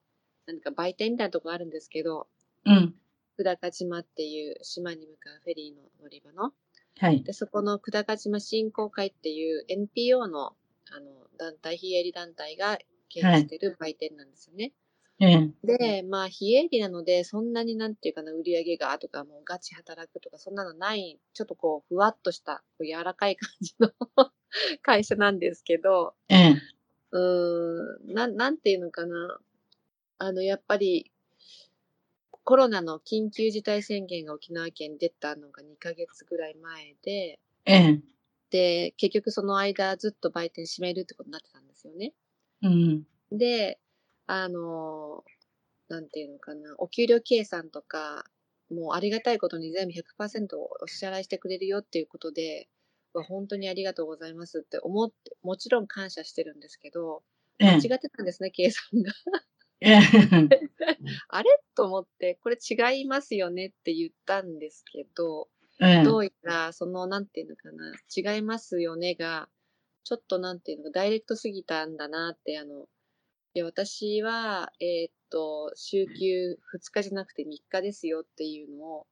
[0.46, 2.26] 何か売店みたいなとこあるんですけど、
[2.64, 2.94] うん。
[3.36, 6.52] 久高島っていう島に向かうフェリーの乗り場の。
[6.98, 7.22] はい。
[7.22, 10.56] で、そこの久高島振興会っていう NPO の、
[10.90, 14.72] あの、団体、非営利団体が経営してる売店なんですよね。
[15.20, 15.50] ええ。
[15.64, 23.90] で、まあ、非営利なので、そんなになんていうかな、売り上げがとか、もうガチ働くとか、そんなのない、ちょっとこう、ふわっとした、こう柔らかい感じの
[24.82, 26.54] 会社なんですけど、ええ。
[27.12, 29.38] うーん、なん、なんていうのかな。
[30.18, 31.12] あの、やっぱり、
[32.44, 38.02] コロナの緊急事態宣言が沖縄県に出たのが2ヶ月ぐらい前で、ええ。
[38.50, 42.14] で、結局その間ずっと売店閉めるってことになってたんですよね。
[42.62, 43.06] うん。
[43.30, 43.78] で、
[44.26, 45.24] あの、
[45.88, 48.24] なんていうのかな、お給料計算とか、
[48.70, 52.68] もうありがたいことに全部100%お支払いしてくれるよっていうことで、
[53.14, 57.22] わ本当にありがとうございますって思って、もちろん感謝してるんですけど、
[57.58, 57.68] ええ。
[57.72, 59.12] 間違ってたんですね、計算が。
[59.80, 59.98] ええ。
[61.28, 61.50] あれ？
[61.74, 65.48] と思って、これ違いますよねって言ったんですけど、
[65.80, 66.04] ええ。
[66.04, 67.92] どうやら、その、なんていうのかな、
[68.34, 69.48] 違いますよねが、
[70.04, 72.88] ちょっとなんていうのか、ダイレクトすぎたんだなって、あの、
[73.54, 79.06] いや私は、えーっと、週休2日じゃなくて3日ですよっていうのを、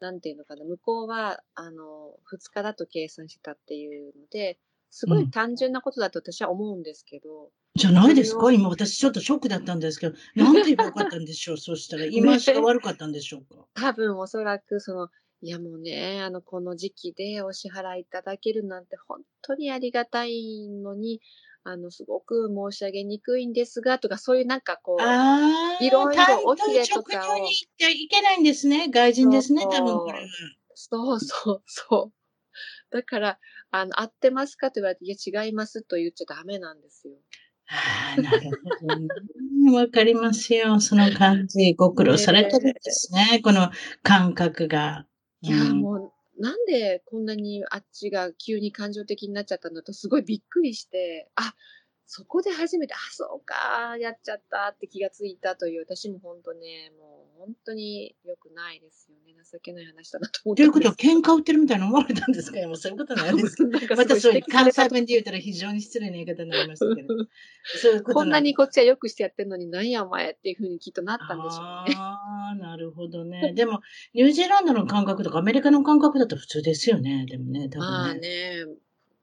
[0.00, 4.58] なんていうのかな、向こうは、あの、2日だと計算してたっていうので、
[4.90, 8.50] すごい単純なことだと私は思うんですけど、じゃないですか？
[8.52, 11.58] 今私ちょっとショックだったんですけど、なんて言えばよかったんでしょう？
[11.58, 13.66] そしたら、今しか悪かったんでしょうか？
[13.74, 15.08] 多分おそらくその、
[15.42, 21.20] いやもうね、あの、この時期でお支払いいただけるなんて本当にありがたいのに、
[21.68, 28.88] あの、すごく申し上げにくいんですが、とか、そういうなんかこう、ああ、いろいろ単おひれとかをに行っていけないんですね。
[28.88, 30.28] 外人ですね、そう多分これは。
[30.74, 32.94] そうそうそう。
[32.94, 33.38] だから、
[33.72, 37.14] あの、合ってますかと言われて、いや、違いますと言っちゃダメなんですよ。
[37.68, 39.08] ああ、なるほどね。
[39.76, 40.78] わかりますよ。
[40.78, 41.74] その感じ。
[41.74, 43.40] ご苦労されてるんですね。
[43.42, 43.72] この
[44.04, 45.04] 感覚が。
[45.40, 51.54] いや、うんもう、なんでこんなにあっちが急に感情的になっちゃったんだと、すごいびっくりして、あ、
[52.06, 59.22] そこで初めて、あ、そうか、やっちゃったって気がついたという、私も本当ね、もう本当に良くないですよね。
[59.48, 60.62] 情けない話だなと思って。
[60.64, 62.58] ということは、喧嘩売ってるみたいな思われたんですか？
[62.66, 67.14] もうそういうことないですまたそういう関西弁で言うたら非常に失礼な言い方になりましたけど。
[67.80, 71.94] そういうことこんなにここっちはよくしてやってんのに、なんやお前っていうふうにきっとなったんでしょうね。
[71.96, 72.18] あ
[72.52, 73.52] あ、なるほどね。
[73.54, 73.82] でも、
[74.14, 77.26] ニュージーランドの感覚とかアメリカの感覚だと普通ですよね。
[77.28, 78.64] でもね、多まあ分ね。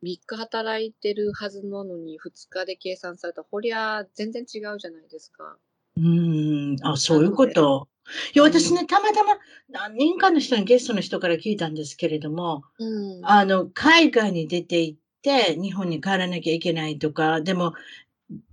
[0.03, 5.57] ね、3日働いてるはずなのに、2日で計算されたら、ほりゃ全然違うじゃないですか。
[5.97, 7.87] うーん、あ、そういうこと。
[8.35, 9.37] いや、私ね、たまたま
[9.69, 13.25] 何人かの人にゲストの人から聞いたんですけれども、うん。
[13.25, 17.73] あの、海外に出て行って、日本に帰らなきゃいけないとか、でも、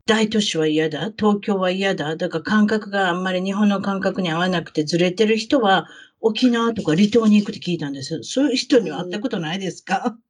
[0.06, 5.88] 大都市は嫌だ、東京は嫌だ、だから感覚があんまり日本の感覚に合わなくてずれてる人は、
[6.20, 8.22] 沖縄とか離島に行くって聞いたんですよ。
[8.22, 10.20] そういう人には会ったことないですか、もっ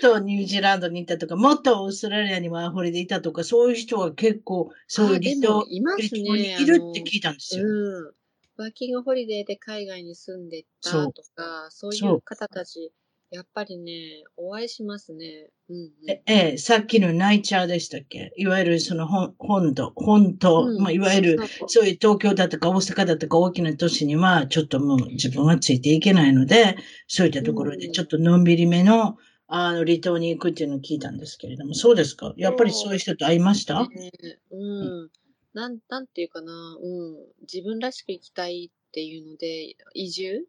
[0.00, 6.56] とニュージーランドにいたとか、もっとオーストラリアにワーホリでいたとか、そういう人は結構、そういうあで離島、もいますね。
[6.60, 7.64] いるって聞いたんですよ。
[7.66, 8.14] う
[8.58, 8.62] ん。
[8.62, 12.92] ワーキングホリデーで海外に住んでたとか、そういう方たち、
[13.30, 15.50] やっぱりね、お会いしますね。
[15.68, 15.90] うん、うん。
[16.08, 18.32] えええ、さっきのナイチャーでしたっけ？
[18.36, 32.32] いわゆるその本本土、本島、うんまあ、いわゆるそういう東京だとか大阪だとか大きな都市にはちょっともう自分はついていけないので、そういったところでうんちょっとのんびりめの、あの離島に行くっていうのを聞いたんですけれども、そうですか？
[32.38, 33.86] やっぱりそういう人と会いました？
[33.88, 34.10] ね
[34.50, 35.10] うん。
[35.52, 37.16] なん、なんていうかな、うん。
[37.42, 40.46] 自分らしく生きたいっていうので、移住？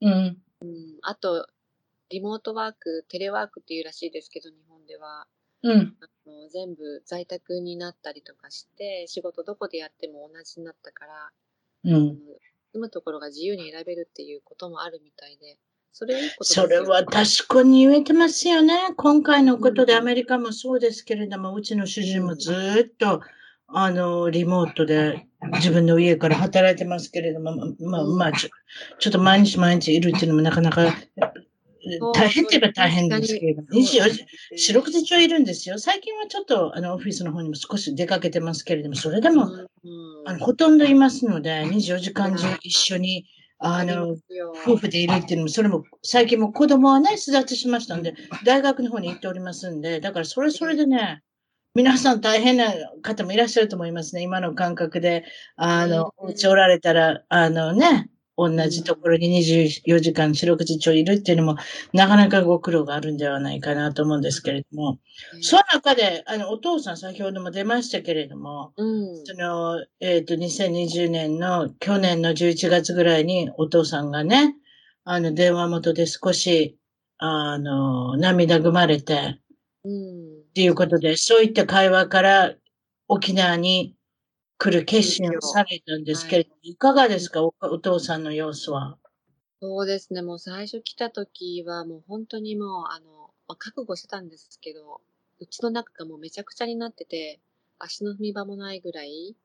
[0.00, 0.38] うん。
[0.62, 0.98] うん。
[1.02, 1.46] あと、
[2.10, 5.26] リモートワーク、テレワークっていうらしいですけど、日本では。
[5.62, 5.96] うん。
[6.00, 11.30] あの全部在宅になったりとかして、仕事どこでやっても同じになったから、
[11.84, 12.18] うん。
[12.72, 15.58] 住むところが自由に選べるっていうこともあるみたいで、
[15.92, 18.74] それいいことそれは確かに言えてますよね。
[18.96, 23.22] 今回のことでうんアメリカもそうですけれども、うちの主人もずーっと、
[23.68, 28.50] あの、リモートで自分の家から働いてますけれども、まあ、うんまあ、ちょ
[28.98, 30.94] ちょっと毎日毎日いるっていうのもなかなか
[32.14, 35.78] 大変って言えば大変ですけれども、24時、四六時中いるんですよ。
[35.78, 39.48] 最近はちょっと、あの、オフィスの方にも少し出かけてますけれども、それでも、
[40.26, 43.26] あのほとんどいますので、24時間中一緒に、
[43.58, 44.16] あの、
[44.64, 51.22] 夫婦でいるっていうのも、それも、最近も子供はね、巣立ちしましたんで、大学の方に行っておりますんで、だからそれそれでね、
[51.74, 52.72] 皆さん大変な
[53.02, 54.22] 方もいらっしゃると思いますね。
[54.22, 55.24] 今の感覚で、
[55.56, 61.56] あの、うちおられたら、あのね、同じところに24時間四六時中いるっていうのも、
[61.94, 64.98] なかなかご苦労があるんではないかなと思うんですけれども、
[65.40, 69.24] その中で、あの、お父さん先ほども出ましたけれども、うん。
[69.24, 74.54] その、えっ、と、2020年の去年の11月ぐらいにお父さんがね、
[75.04, 76.76] あの、電話元で少し、
[77.18, 79.40] あの、涙ぐまれて、
[79.84, 80.36] うん。
[80.50, 82.54] っていうことで、そういった会話から
[83.08, 83.95] 沖縄に
[84.58, 87.42] 来る決心をされたんですけれども、いかがですか？
[87.42, 88.98] お、お父さんの様子は。
[89.60, 90.22] そうですね。
[90.22, 95.00] もう最初来た時はもう本当にもう、あの、まあ、覚悟してたんですけど、
[95.38, 97.40] うちの中がもうめちゃくちゃになってて、
[97.78, 99.36] 足の踏み場もないぐらい、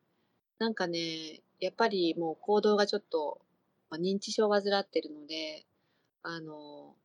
[0.60, 3.42] なんかね、やっぱりもう行動がちょっと、
[3.90, 5.66] まあ、認知症を患ってるので、
[6.24, 6.96] あの、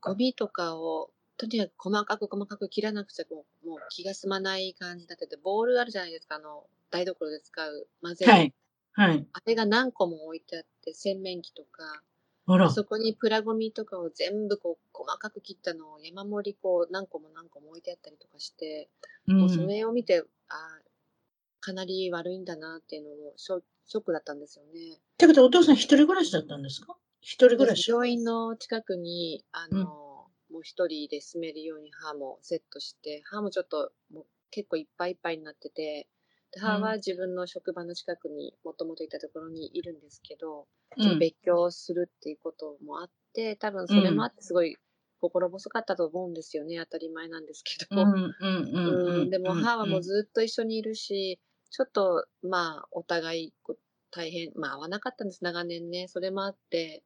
[0.00, 8.32] ゴミとかをとにかく細かく細かく切らなくちゃもうもう気が済まない感じになってて、ボールあるじゃないですか、あの、台所で使う混ぜる。
[8.32, 8.54] はい。
[8.92, 9.26] はい。
[9.32, 12.02] あれが何個も置いてあって、洗面器とか、
[12.46, 12.70] あら。
[12.70, 18.88] そこにプラゴミとかを全部こう細かく切ったのを山盛りこう何個も何個も置いてあったりとかして、
[19.28, 19.66] うもうそん。
[19.66, 20.82] れを見て、ああ、
[21.60, 24.94] かなり悪いんだなっていうのもショショックだったんですよね。
[24.94, 26.96] ってことはお父さん一人暮らしだったんですか？
[27.20, 27.90] 一人暮らし？
[27.90, 30.06] 病院の近くに、あの、うん
[30.48, 36.06] もう一人で住めるように歯もセットして、歯もちょっともう結構いっぱいいっぱいになってて、
[36.52, 40.66] で歯は自分の職場の近くにもともといたところにいるんですけど、
[40.98, 44.76] ちょっと別居するっていうこともあって、多分それもあってすごい
[45.20, 46.78] 心細かったと思うんですよね。
[46.78, 48.00] 当たり前なんですけど。
[48.00, 49.20] うん、うん、うん、うん。
[49.22, 53.54] うんでも母はもうずっと一緒にいるし、ちょっとまあお互い
[54.10, 56.08] 大変、まあ合わなかったんです、長年ね。
[56.08, 57.02] それもあって、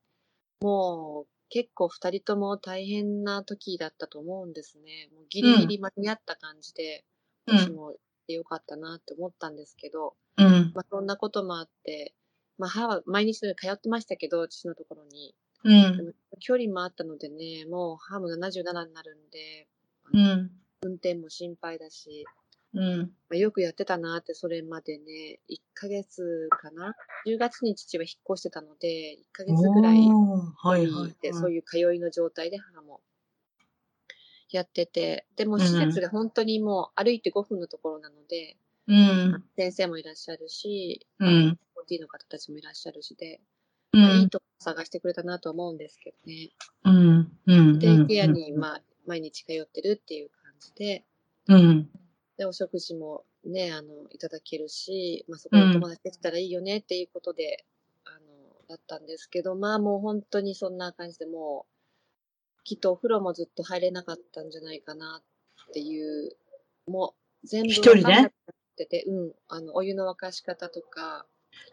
[0.61, 5.09] もう結構二人とも大変な時だったと思うんですね。
[5.13, 7.11] もうギリギリ間に合った感じで、うん
[7.59, 7.97] 私もい
[8.31, 12.15] てよかったなって思ったんですけど、うん、まあそんなこともあって、
[12.59, 15.35] まあ母は毎日のように通ってましたけど、父のところに。
[15.63, 19.69] うん距離もあったのでね、もう母も77になるんで、
[20.11, 22.25] うん、運転も心配だし、
[22.73, 22.99] うん。
[23.29, 26.95] まあ、よくやってたなって、それまでね、1ヶ月かな
[27.27, 31.17] ?10 月に父は引っ越してたので、1ヶ月ぐらいおーはい、はい。
[31.21, 33.01] で、そういう通いの状態で母も
[34.53, 38.57] やってて、でも施設が本当にもう歩いて5分のところなので、
[38.89, 43.41] うん、先生もいらっしゃるし、うん、OT の方たちもいらっしゃるしで、
[43.93, 46.51] うん、いいとこ探してくれたなと思うんですけどね。
[46.85, 47.79] うん、うん。
[47.79, 51.05] デイケアに、まあ、毎日通ってるっていう感じで、
[51.49, 51.91] うん、
[52.37, 57.65] で、お食事もね、あの、いただけるし、まあ、そこで友達できたらいいよねっていうことで、
[58.05, 58.19] あの、
[58.69, 61.80] だったんですけど、まあもう本当にそんな感じでもう、
[62.65, 65.23] きっとお風呂もずっと入れなかったんじゃないかな
[65.69, 66.37] っていう、
[66.87, 68.33] もう全部一人で
[68.81, 71.27] てて、うん、あの、お湯の沸かし方とか、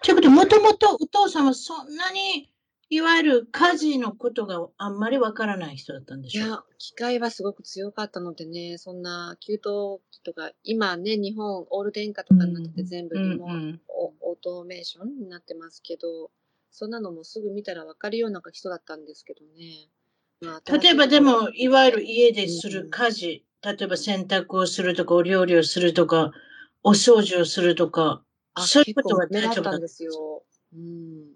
[0.03, 2.49] ということで、もともとお父さんはそんなに、
[2.89, 6.47] いわゆる家事のことがあんまりわからない人だったんでいしょう。
[6.47, 16.31] かや、機械はすごく強かったのでね、そんな給湯器とか、今ね、日本オール電化とかになってて全部リモートうんオオートメーションになってますけど、
[16.71, 19.89] そんなのもすぐ見たらわかるような人だったんですけどね。
[20.41, 26.31] まあ例えばでも、いわゆる家でするうん家事、例えば洗濯をするとか、お料理をするとか、
[26.83, 28.23] お掃除をするとか、
[28.53, 30.43] あそういうことは大丈夫だったんですよ。
[30.73, 31.33] うん。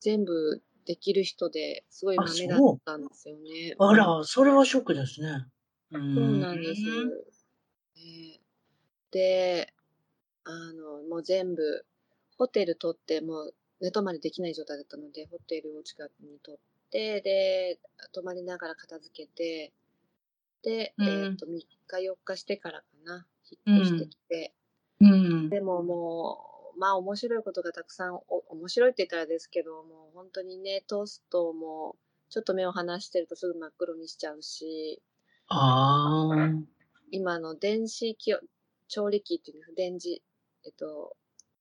[0.00, 3.76] 全部できる人ですごいあ豆だったんですよね。
[3.78, 5.46] あら、それはショックですね。
[5.92, 6.82] そそうなんです。
[7.96, 8.40] ね
[9.12, 9.72] で、
[10.44, 11.86] あの、もう全部、
[12.38, 16.60] ホテル取って、もう寝泊まりできない状態だったので、ホテルを近くに取っ
[16.96, 17.78] て、で、
[18.12, 19.74] 泊まりながら片付けて、
[20.62, 21.06] で、うん。
[21.06, 21.66] えっ、と、3日
[21.98, 23.26] 4日してからかな、
[23.68, 24.54] 引っ越してきて、
[25.00, 25.50] うん。
[25.50, 31.96] でももう、まあ面白いことがたくさん、お面白いって言ったらですけど、もう本当にね、トーストも、
[32.30, 35.02] ちょっと目を離してるとすぐ真っ黒にしちゃうし、
[35.48, 36.50] ああ。
[37.12, 38.16] 今の電子
[38.88, 40.22] 調理器っていうの、電磁、
[40.64, 41.16] えっと、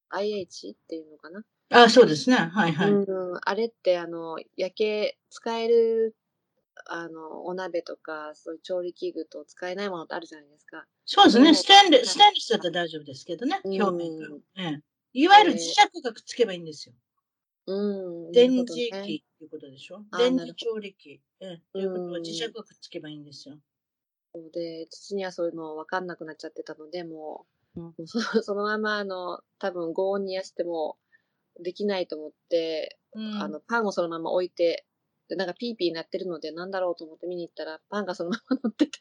[0.09, 2.35] IH っていうのかな、あそうですね。
[2.35, 2.91] はいはい。
[2.91, 6.15] うん、あれってあの、焼け、使える、
[6.87, 10.85] あの、お鍋とか、そういう調理器具と使えないものってあるじゃないですか。
[11.05, 11.49] そうですね。
[11.49, 13.59] うんステンレス、ステンレスだったら大丈夫ですけどね。
[13.63, 14.25] うん表面が。
[14.57, 14.81] ええ
[15.17, 16.95] いわゆる磁石がくっつけばいいんですよ。
[17.67, 18.31] うん。
[18.31, 20.03] 電磁なるほどね気っていいうことでしょ？
[20.11, 21.21] あー電磁調理器。
[21.39, 23.55] ええ、ということはうん磁石がくっつけばいいんですよ。
[24.53, 30.97] で、父にはそういうの分かんなくなっちゃってたので、もう、うんもうそ そのまま、あの、多分、強音にやしても
[31.59, 33.41] できないと思って、うん。
[33.41, 34.85] あの、パンをそのまま置いて、
[35.29, 38.99] で、なんかピーピー鳴ってるので、なんだろうと思って見に行ったら、パンがそのまま乗ってて、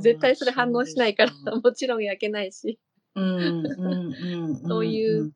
[0.00, 2.78] 絶対それ反応しないからもちろん焼けないし、
[4.66, 5.32] そういう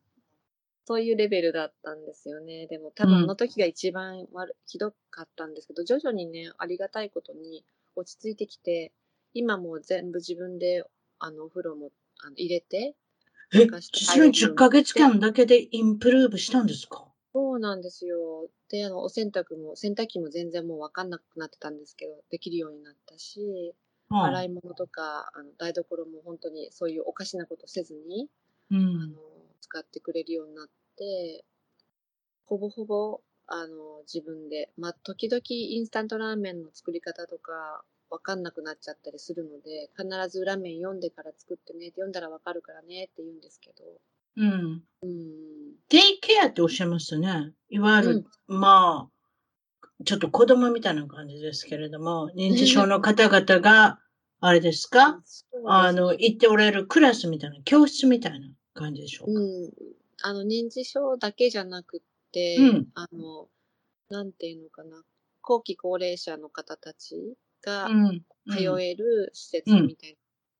[0.87, 2.67] そういうレベルだったんですよね。
[2.67, 7.65] でも多分あの時が一番悪、ひどかったんですけど、徐々にね、ありがたいことに
[7.95, 8.93] 落ち着いてきて、
[9.33, 10.83] 今もう全部自分で、
[11.17, 11.89] あの、お風呂も
[12.19, 12.95] あの入れて、
[13.55, 17.05] え、実に10ヶ月間だけでインプルーブしたんですか？
[17.33, 18.49] そうなんですよ。
[18.69, 23.75] で、あの、お洗濯も、洗濯機も全然もうわかんなくなってたんですけど、できるようになったし、
[24.21, 28.29] 洗い物とか、あの、台所も本当にそういうおかしなことせずに、
[28.71, 29.19] うあんの、
[29.61, 31.45] 使ってくれるようになって、
[32.45, 43.83] ほぼほぼ、あの、自分で、まあ、時々インスタントラーメンの作り方とか、わかんなくなっちゃったりするので、必ず裏面読んでから作ってね、読んだらわかるからねって言うんですけど、
[44.37, 44.83] うん。
[45.01, 45.75] うん。
[45.89, 47.53] デイケアっておっしゃいましたね。
[47.69, 53.99] いわゆる、まあ、ちょっと子供みたいな感じですけれども、認知症の方々が、
[54.41, 55.13] あれですか？
[55.13, 55.19] ね
[55.65, 59.39] あの、行っておられるクラスみたいな、教室みたいな感じでしょうか？
[59.39, 59.71] うん。
[60.21, 63.47] あの、認知症だけじゃなくって、うんあの、
[64.09, 65.01] なんていうのかな、
[65.41, 67.35] 後期高齢者の方たち
[67.65, 68.21] がうん。
[68.47, 70.19] 通える施設うんみたいなの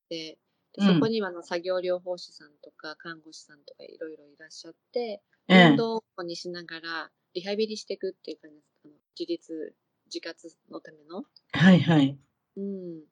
[0.10, 0.38] で、うん
[0.76, 8.82] でそこにはあの作業療法士さんとか看護師さんとかいろいろいらっしゃって、ええ運動にしながらリハビリしていくっていう感じです。
[8.84, 9.76] あの自立、
[10.08, 11.24] 自活のための。
[11.54, 12.18] はいはい。
[12.58, 13.04] うん。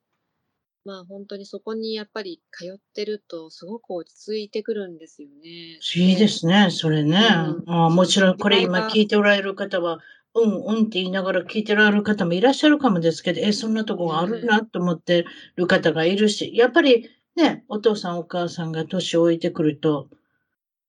[0.84, 5.78] まあ本当にそこにやっぱり通ってるとすごく落ち着いてくるんですよね。
[5.96, 7.16] いいですね、それね。
[7.16, 10.00] うんあもちろんこれ今聞いておられる方は、
[10.34, 15.24] うんうんって言いながら聞いておられる方もいらっしゃるかもですけど、え、そんなとこがあるなと思って
[15.56, 20.08] る方がいるし、やっぱりね、お父さんお母さんが年を置いてくると、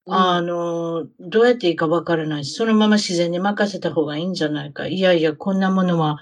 [0.07, 4.87] あの、どうやっていいかわからないし、そのまま自然に任せた方がいいんじゃないか。
[4.87, 6.19] いやいや、こんなものは、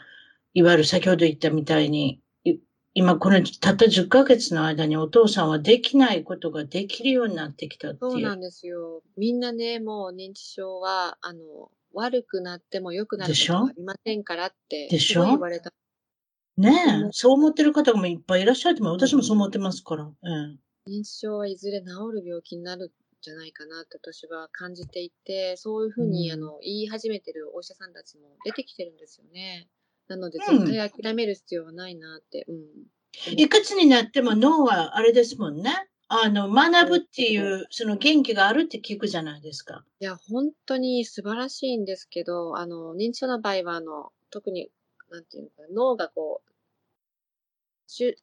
[0.54, 2.60] いわゆる先ほど言ったみたいに、い
[2.94, 8.12] 今このたった10ヶ月の間にお父さんはできないことができるようになってきたっていう。
[8.12, 9.02] そうなんですよ。
[9.18, 15.72] みんなね、もう認知症は、あの、悪くなっても良くなることはありませんからって、言われた。
[16.58, 18.94] ねえう、んそう思ってる方もいっぱいいらっしゃると思う。
[18.94, 20.12] 私もそう思ってますから。
[20.24, 22.90] え認知症はいずれ治る病気になるん
[23.22, 29.68] じゃないかなって私は感じていて、そういうふうに、うんあの言い始めてるお医者さんたちも出てきてるんですよね。
[30.08, 32.46] なので、うん絶対諦める必要はないなって。
[32.48, 32.58] うん。
[33.28, 35.88] えいくつになっても脳はあれですもんね。
[36.22, 39.84] あの、学ぶっていう、その元気があるって聞くじゃないですか。
[40.00, 44.70] いや、本当に素晴らしいんですけど、あの、認知症の場合は、あの、特に、
[45.10, 46.52] なんていうのかな、脳がこう、
[47.88, 48.16] しゅ、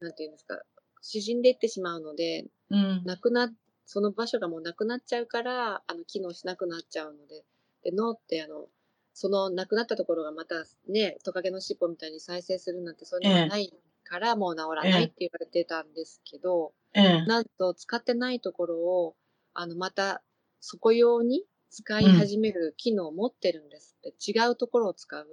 [0.00, 0.62] なんていうんですか、
[1.02, 3.02] 縮んでいってしまうので、うん。
[3.04, 3.52] なくな、
[3.86, 7.44] その場所がもうなくなっちゃうから、あの、機能しなくなっちゃうので、
[7.82, 8.68] で、脳ってあの、
[9.14, 13.72] そのなくなったところがまたね、トカゲの尻尾みたいに再生するなんてそういうのがない
[14.04, 16.77] から、もう治らないって言われてたんですけど、ええ。
[17.24, 19.16] なんと使ってないところを、
[19.54, 20.22] あの、また、
[20.60, 25.26] そこ用に使い始める機能を持ってるんですって、違うところを使う？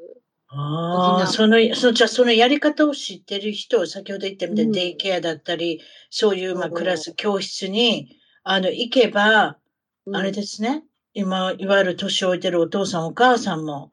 [0.47, 4.73] ああ、その、その、じゃあそのやり方を知ってる人、先ほど言ったみたいにうん。
[4.73, 9.57] デイケアだったり、そういう、まあ、クラス、教室に、あの、行けば、
[10.05, 10.15] うん。
[10.15, 10.83] あれですね。
[11.13, 13.91] 今、いわゆる年を置いてるお父さんお母さんも、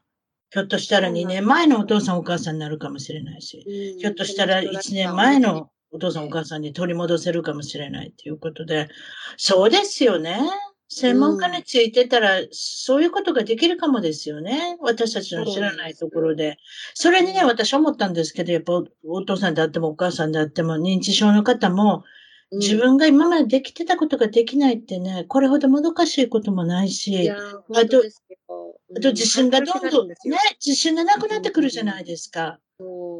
[0.51, 1.42] ひょっとしたら2そうなんです。
[1.42, 3.98] 年前のお父さんお母さんになるかもしれないし、うん。
[3.98, 8.88] ひょっとしたら1年前のお父さんお母さんに取り戻せるかもしれないということで、
[9.37, 10.40] そうですよね。
[10.88, 14.76] 専門家についてたら、そういうことができるかもですよね。
[14.81, 16.59] 私たちの知らないところで。
[16.94, 22.02] それにね、うん私思ったんですけど、やっぱおお父さんであってもお母さんであっても、認知症の方も、うん
[22.55, 28.37] 自分が今までできてたことができないってね、これほどもどかしいこともないいし、やー、本当ですよ。
[28.95, 32.59] あと自信がどんどん、ねね、自信がなくなってくるじゃないですか。
[32.78, 33.11] そうね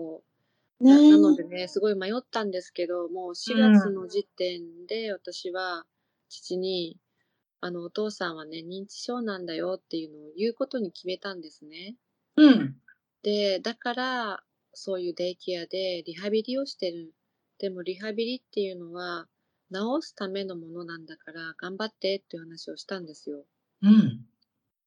[0.87, 5.87] ななのでね、すごい迷ったんですけど、もう4月の時点で私は
[6.29, 6.99] 父に、
[7.61, 11.97] あの、お父さんはね、認知症なんだよっていうのを言うことに決めたんですね。
[12.37, 12.83] うん。
[13.23, 17.15] で、だから、そういうデイケアでリハビリをしてる。
[17.59, 19.29] でもリハビリっていうのは、
[19.73, 23.47] 治すためのものなんだから、頑張ってっていう話をしたんですよ。
[23.81, 24.27] うん。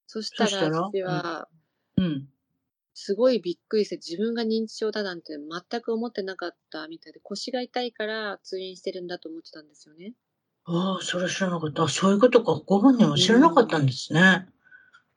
[0.08, 0.92] そしたら、そしたら？
[0.92, 1.50] 父は、
[1.98, 2.35] うん。
[2.98, 10.14] すごいびっくりして、自分が認知症だなんて全く思ってなかったみたいで、腰が痛いから通院してるんだと思ってたんですよね。
[10.64, 11.84] ああ、それ知らなかった。
[11.84, 12.54] あそういうことか。
[12.66, 14.48] ご本人は知らなかったんですね。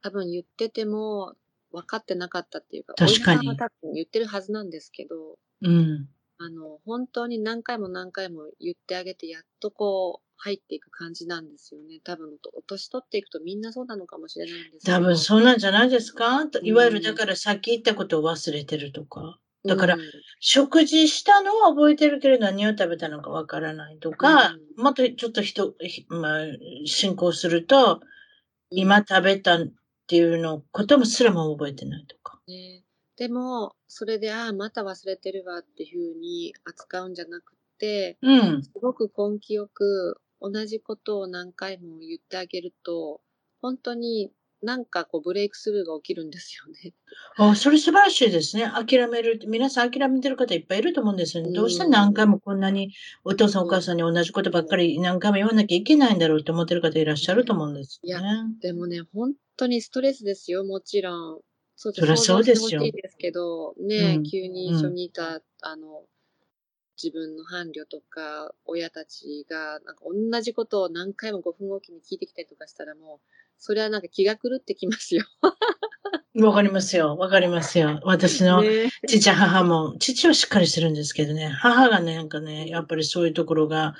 [0.03, 1.35] 多分言ってても
[1.71, 6.09] 分かってなかったっていうか、確かに多分言ってるはずなんですけど、うん。
[6.39, 12.01] あの、本当に何回も何回も言ってあげて、やっとこう、入っていく感じなんですよね。
[12.05, 14.97] 多分、お年取っていくとみんなそうなのかもしれないんですけど。
[14.99, 16.49] 多分そうなんじゃないですか？
[16.63, 19.39] いわゆるうんだからさっき言ったことを忘れてるとか。
[19.65, 20.01] だからうん
[20.41, 26.47] 食事したのは覚えてるけれど何を食べたのかわからないとか、うんもっとちょっと人、ひまあ、
[26.87, 28.01] 進行すると、
[28.71, 29.69] 今食べたっ
[30.07, 32.39] ていうのこともすらも覚えてないとか。
[32.47, 32.85] ね。
[33.17, 38.63] でも、それで、ああ、また忘れてるわっていうふうに扱うんじゃなくて、うん。
[38.63, 43.21] すごく根気よく同じことを何回も言ってあげると、
[43.61, 44.31] 本当に
[44.63, 46.93] なんかこうブレイクスルーが起きるんですよね。
[47.37, 48.65] あ、それ素晴らしいですね。
[48.65, 49.41] 諦める。
[49.47, 51.49] 皆さん諦めてる方いっぱいいると思うんですよね。
[51.49, 52.93] うんどうして何回もこんなに
[53.25, 58.29] お父さんお母さんに同じことばっかり何回も言わなきゃいけないんだろうって思ってる方いらっしゃると思うんですよね。
[58.61, 61.41] でもね、本当にストレスですよ、もちろん。
[61.77, 66.07] そうそりゃそうですよですけど、ね、うん急に一緒にいた、あの、
[67.03, 73.29] 自分の伴侶とか、親たちが、なんか同じことを何回も5分おきに聞いてきたりとかしたらもう、
[73.59, 75.25] それはなんか気が狂ってきますよ。
[76.45, 77.17] わかりますよ。
[77.17, 78.01] わかりますよ。
[78.05, 83.95] 私のね父、母も、父はしっかりしてるんですけどね、母がね、なんかね、やっぱりそういうところが、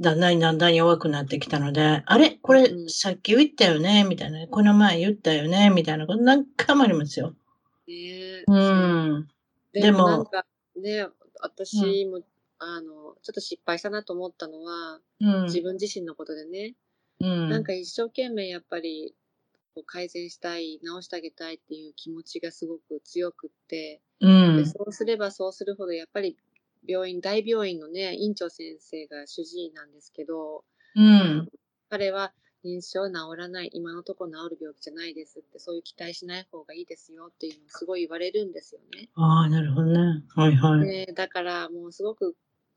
[0.00, 2.30] だんだんだんだん弱くなってきたので、あれ？
[2.42, 4.04] これう、んさっき言ったよね？
[4.04, 4.46] みたいな。
[4.48, 5.70] この前言ったよね？
[5.70, 7.34] みたいなこと何回もありますよ。
[7.86, 9.28] ねうん。
[9.72, 10.46] ででももなんか
[10.76, 11.06] ね、
[11.40, 12.20] 私も、
[12.62, 15.44] あの、ちょっと失敗したなと思ったのは、うん。
[15.44, 16.74] 自分自身のことでね、
[17.20, 17.48] うん。
[17.48, 19.14] なんか一生懸命やっぱり
[19.86, 24.66] 改善したい、直してあげたいっていう気持ちがすごく強くって、うんで。
[24.66, 26.36] そうすればそうするほどやっぱり
[26.86, 31.48] 病院、大病院のね、院長先生が主治医なんですけど、うん。
[31.88, 32.32] 彼は
[32.64, 39.08] 認知症治らない、今のところ治る病気じゃないですって、そういう期待しない方がいいですよっていうのをすごい言われるんですよね。
[39.14, 40.22] ああ、なるほどね。
[40.34, 40.86] はいはい。
[40.86, 42.36] でだからもうすごく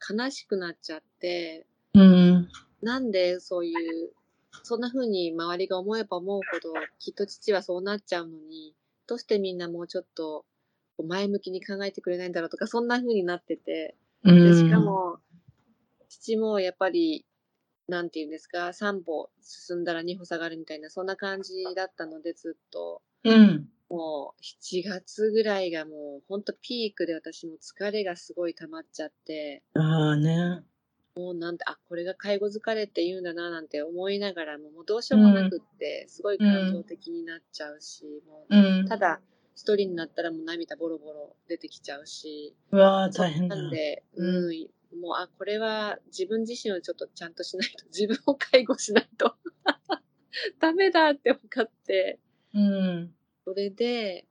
[0.10, 2.50] 悲しくなっちゃって、うん。
[2.82, 4.12] なんでそういう、
[4.64, 8.76] そんな風に周りが思えば思うほど、きっと父はそうなっちゃうのに、
[9.08, 10.46] どうしてみんなもうちょっと
[11.04, 14.44] 前向きに考えてくれないんだろうとか、そんな風になってて、うん。
[14.44, 15.20] でしかも、
[16.10, 17.26] 父もやっぱり、
[17.88, 23.02] なんて言うんですか、3歩進んだら2歩下がるみたいな、そんな感じだったので、ずっと。
[23.24, 23.70] うん。
[23.90, 30.64] もう7月ぐらいがもうほんとピークで私も疲れがすごい溜まっちゃって、ああね。
[31.16, 38.56] もうなんて、あ、これが介護疲れって言うんだななんて思いながらも、もうどうしようもなくって、すごい感情的になっちゃうし、もう。
[38.56, 39.22] うんただ、
[39.56, 43.56] 一人になったらもう涙ボロボロ出てきちゃうし、うわあ、大変だ。
[43.56, 44.52] なんで、うう
[44.98, 49.36] ん、もう、あ、これは自分自身をちょっとちゃんとしないと、自分を介護しないと、
[50.60, 52.20] ダメだって分かって、
[52.54, 53.16] うん。
[53.46, 54.26] それで、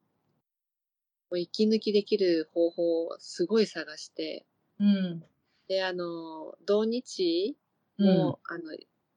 [1.31, 4.45] もう息抜きできる方法をすごい探して、
[4.81, 5.25] うん。
[5.69, 7.57] で、あの、同日
[7.99, 8.07] うん。
[8.07, 8.65] もう、あの、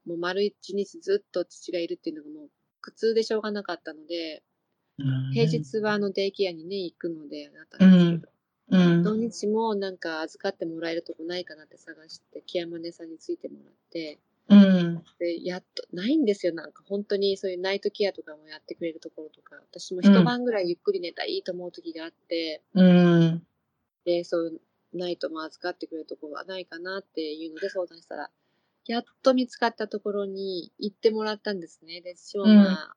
[0.06, 4.42] もう丸一日ずっと父がいるっていうのがもう苦痛でしょうがなかったので、
[5.32, 8.32] 平日はあのデイケアにね、行くので、だったんですけど、
[8.70, 9.02] うん。
[9.02, 14.18] 土日もなんか預かってもらえるとこないかなって探して、ケアマネさんについてもらって、
[14.48, 15.04] うん。
[15.18, 16.54] で、やっと、ないんですよ。
[16.54, 23.46] なんか本当にそういうナイトケアとかもやってくれるところとか、私も一晩ぐらいゆっくり寝たらいいと思う時があって、うん。
[24.04, 24.60] で、そう
[24.94, 28.30] ナイトも預かってくれるところはないかなっていうので相談したら、
[28.86, 32.00] やっと見つかったところに行ってもらったんですね。
[32.00, 32.94] で、私もまあ、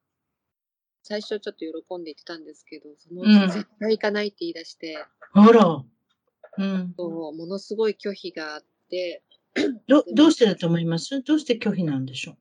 [1.04, 4.98] 最初ちょっと喜んで言ってたんですけど、そのううんち絶対行かないって言い出して、
[5.34, 5.84] あら。
[6.58, 6.94] うん。
[6.98, 9.24] ものすごい拒否があって、
[9.88, 11.22] ど、どうしてだと思います？
[11.24, 12.38] どうして拒否なんでしょ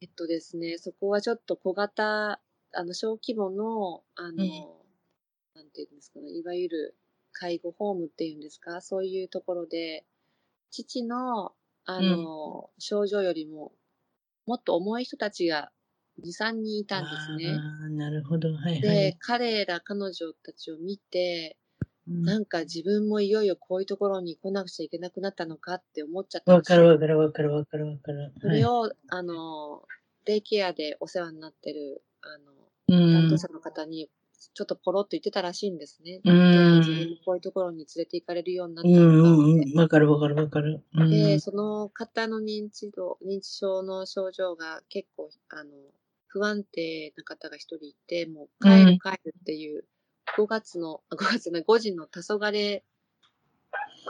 [0.00, 2.40] えっとですね、そこはちょっと小型、
[2.72, 4.64] あの、小規模の、あの、うん
[5.54, 6.98] なんていうんですかね、いわゆる
[7.32, 10.06] 介護ホームっていうんですか、そういうところで、
[10.70, 13.74] 父の、あの、症状よりも、
[14.46, 15.72] もっと重い人たちが
[16.18, 17.64] 2、3人いうたんですね。
[17.64, 18.54] ああ、なるほど。
[18.56, 21.58] はいはでい。、彼ら、彼女たちを見て、
[22.08, 28.32] うんなんか自分もいよいよこういうところに来なくちゃいけなくなったのかって思っちゃったんわかるわかるわかるわかるわかる。
[28.40, 29.82] それを、あの、
[30.24, 32.52] デイケアでお世話になってる、あの、
[32.88, 34.10] うん担当者の方に、
[34.52, 36.20] ちょっとポロっと言ってたらしいんですね。
[36.24, 39.78] うん自分もこういうところに連れて行かれるようになったのかんってうん。
[39.78, 40.82] わかるわかるわかる。
[40.94, 45.70] うんで、その方の認知度、認知症の症状が結構、あの、
[46.26, 49.84] 不安定な方が一人いて、もう帰る帰るっていう、
[50.36, 52.82] 5月の、あ5月の5時の黄昏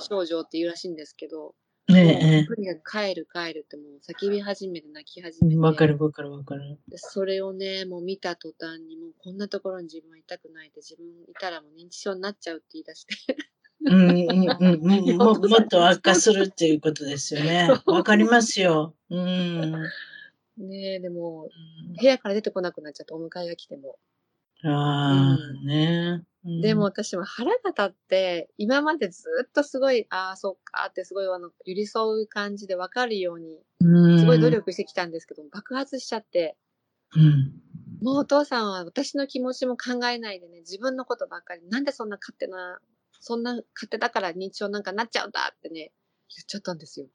[0.00, 1.54] 症状っていうらしいんですけど、
[1.88, 5.56] えとにかく帰る帰るってもう叫び始めて泣き始めえ。
[5.56, 5.60] て。
[5.60, 6.78] わかるわかるわかる。
[6.88, 13.14] でそれをね、もう見た途端にもうこんなところに自分はいたくないって自分いたらもう認知症になっちゃうって言い出して。
[13.86, 15.18] うんうんうんうん。
[15.18, 17.68] も もっと悪化するっていうことですよね。
[17.84, 18.94] わかりますよ。
[19.10, 19.72] うん。
[20.56, 21.50] ねえ、でも、
[22.00, 23.98] 部屋から出てこなくなっちゃって、お迎えが来ても。
[24.64, 26.22] ああ、ね。
[26.44, 26.60] うん。
[26.60, 34.18] でも、私も腹が立って、今までずっとすごい、ああ、そっかってすごいあの、寄り添う感じで分かるように、うん。
[34.18, 36.56] すごい努力してきたんですけど、爆発しちゃって、
[37.16, 37.62] うん。
[38.00, 42.78] もうお父さんは私の気持ちも考えないでね、自分のことばっかり、なんでそんな勝手な、
[43.20, 45.92] そんな勝手だから認知症なんかなっちゃうんだってね、
[46.36, 47.06] 言っちゃったんですよ。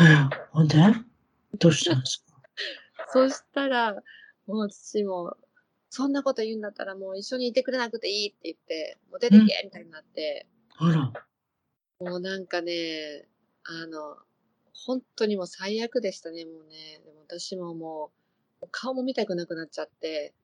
[0.00, 0.76] うんほんで？
[1.58, 2.40] どうしたんですか？
[3.12, 3.94] そしたら、
[4.46, 5.36] もう父も、
[5.94, 11.12] そんなこと言うんだったらもう一緒にいてくれなくていいって言って、もう出てけみたいになって、あら。
[12.00, 13.28] もうなんかね、
[13.62, 14.16] あの、
[14.72, 17.00] 本当にもう最悪でしたね、もうね。
[17.04, 18.10] でも私もも
[18.60, 20.34] う、顔も見たくなくなっちゃって、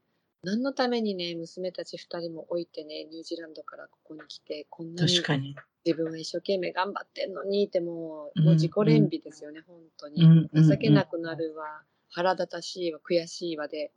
[0.45, 5.57] 何のためにね、娘たち二人も置いてね、ニュージーランドからここに来て、こんなに。
[5.85, 10.23] 自分は一生懸命頑張ってんのにってもう、うんもう自己憐憫ですよね、本当に。
[10.23, 13.91] うんうん情けなくなるわ、腹立たしいわ、悔しいわで、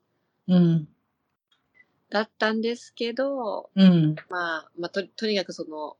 [0.48, 0.88] うん。
[2.14, 4.16] だったんですけど、うん。
[4.30, 5.98] まあ、まあ、と、とにかくその、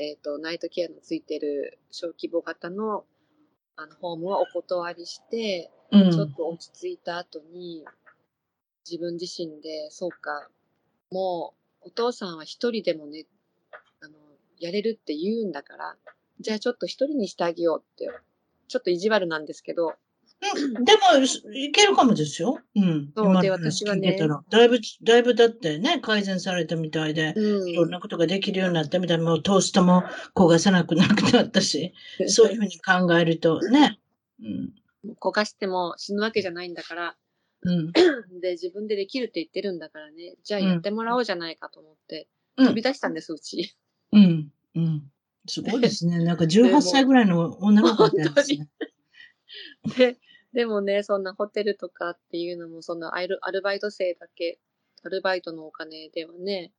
[0.00, 3.04] えっ、と、ナイトケアのついてる小規模型の、
[3.76, 6.10] あの、ホームはお断りして、うん。
[6.10, 7.84] ちょっと落ち着いた後に、
[8.90, 10.48] 自分自身で、そうか、
[11.10, 13.26] もう、お父さんは一人でもね、
[14.00, 14.14] あの、
[14.58, 15.96] やれるって言うんだから、
[16.40, 18.08] じゃあちょっと一人にしてあげようって、
[18.68, 19.92] ちょっと意地悪なんですけど、うん
[20.42, 22.58] でも、いけるかもですよ。
[22.74, 23.12] うん。
[23.16, 24.18] そうで私はね
[24.50, 27.68] だいぶ、だいぶだってね、改善されたみたいで、うん。
[27.68, 30.02] いろんなことができるようになったみたいもうトーストも
[30.34, 31.94] 焦がさなくなくなったし、
[32.26, 34.00] そういうふうに考えるとね。
[34.40, 34.44] う
[35.08, 35.14] ん。
[35.20, 37.16] 焦がしても死ぬわけじゃないんだから、
[37.62, 37.92] うん。
[38.40, 43.74] で、自分でできるって言ってるんだからね、じゃあやってもらおうじゃないかと思って、うん飛び出したんです、うち。
[44.12, 44.52] うん。
[44.74, 45.02] うん。
[45.46, 46.22] すごいですね。
[46.22, 48.68] なんか18歳ぐらいの女の子みたいですね。
[49.96, 50.18] で、
[50.52, 54.58] でもね、そんなホテルとかっていうのも、そのアルアルバイト生だけ、
[55.02, 56.72] アルバイトのお金ではね、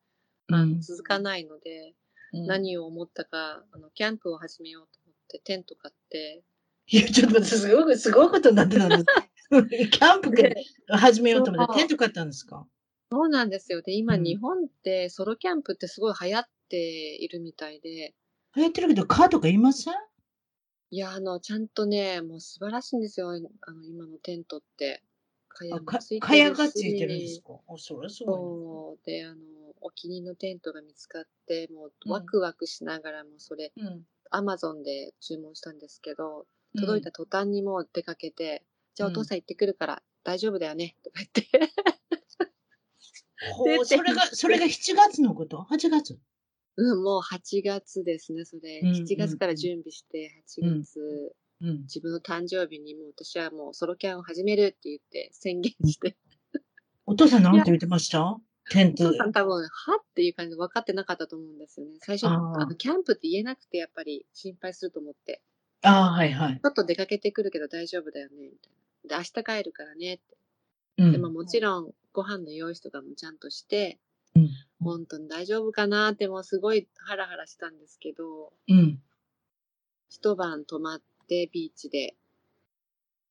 [0.51, 1.93] あの続かないので、
[2.33, 2.47] うん。
[2.47, 6.43] 何を思ったか、あの、キャンプを始めようと思って、テント買って、
[6.87, 9.05] いや、ちょっと待って、すごく、すごいことになってたんです。
[9.91, 10.55] キャンプで
[10.89, 12.67] 始めようと思って、テント買ったんですか？
[13.11, 13.81] そうなんですよ。
[13.83, 14.23] で、今、うん。
[14.23, 16.77] 日本ってソロキャンプってすごい流行って
[17.15, 18.15] いるみたいで、
[18.55, 19.93] 流行ってるけど、カーとかいません？
[20.93, 23.31] いや、あの、ちゃんとね、もう素晴らしいんですよ。
[23.31, 23.39] あ
[23.71, 25.01] の、今のテントって。
[25.49, 27.59] かあかもついてるしかやがついてるんですか？
[27.67, 29.05] あ、それはすごいそう。
[29.05, 29.41] で、あの、
[29.81, 33.83] お気に入りのテントが見つかって、もううんワクワクしながらもそれ、な。
[33.89, 34.05] うん。
[34.31, 38.65] アマゾンで注文したんですけど、届いた途端にもう出かけて、
[38.95, 41.73] じゃあお父さん行ってくるから大丈夫だよね、とか言って。
[43.45, 46.19] ほうそれが、それが7月のこと ?8 月？
[46.75, 48.81] うん、もう8月ですね、それ。
[48.83, 51.81] うん7月から準備して、8月、うん。
[51.83, 56.17] 自分の誕生日にもう私はもうソロキャンを始めるって言って宣言して、
[57.05, 58.37] お父さんなんて言ってました？
[58.71, 59.17] テントお父。
[59.17, 60.05] さん多分、はっ？
[60.15, 61.93] ていう感じで分かってなかったと思うんですよね。
[62.01, 65.41] 最初、あの、キャンプって言えなくてやっぱり心配すると思って。
[65.83, 66.59] ああ、はいはい。
[66.63, 69.23] ちょっと出かけてくるけど大丈夫だよね、みたいな。
[69.23, 70.23] で、明日帰るからねって。
[70.97, 73.99] うんでももちろん、ご飯の用意とかもちゃんとして、
[74.35, 74.49] うん
[74.83, 78.99] 本当に大丈夫かなってもうすごいハラハラしたんですけど、うん。
[80.09, 82.15] 一晩泊まってビーチで、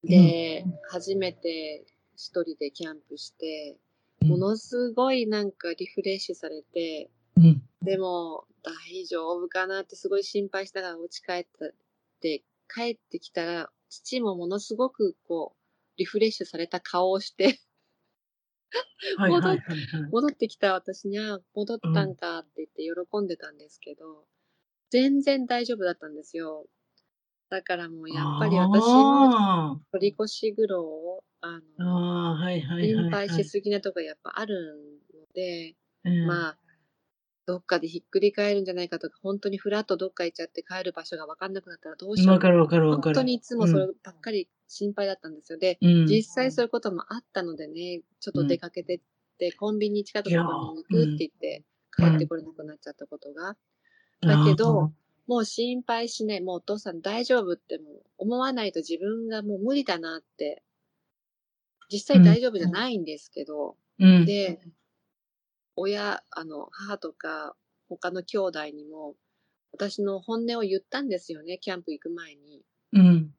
[0.05, 1.85] で、初めて
[2.17, 3.77] 一人でキャンプして、
[4.25, 7.63] ものすごいなんかリフレッシュされて、うん。
[7.83, 11.69] でも大丈夫かなってすごい心配しながら家帰ったっ
[12.21, 12.43] て、
[12.73, 17.61] 帰ってきたら、父もものすごくこう、リフレッシュされた顔をして、
[20.11, 24.25] 戻ってきた私に、あ、戻ったんかって言って喜んでたんですけど、
[24.91, 26.67] 全然大丈夫だったんですよ。
[27.51, 32.39] だからもうやっぱり私のあ取り越し苦労を、ああ、の。
[32.81, 36.59] 心配しすぎなとこやっぱあるので、うんまあ、
[37.47, 43.15] どっかでひっくり返るんじゃないかとか、本当にフラッとどっか行っちゃって帰る場所が分かんなくなったらどうしようわかるわかるわかる。
[43.17, 45.59] 本当にいつもそればっかり心配だったんですよ。
[45.59, 49.01] で、うん、実際そういうこともあったのでね、ちょっと出かけてっ
[49.39, 51.65] て、コンビニ近くのところに行くって言って、
[51.95, 53.57] 帰ってこれなくなっちゃったことが。
[54.23, 54.93] だけど、
[55.27, 60.63] もう心配しない、もうお父さん大丈夫ってもう思わないと自分がもう無理だなって、
[61.91, 64.61] 実際大丈夫じゃないんですけど、うん、で、
[65.77, 67.55] 親、あの、母とか
[67.89, 69.17] 他の兄弟にも、
[69.73, 72.63] 私の本音を言ったんですよね、キャンプ行く前に。
[72.93, 73.35] うん。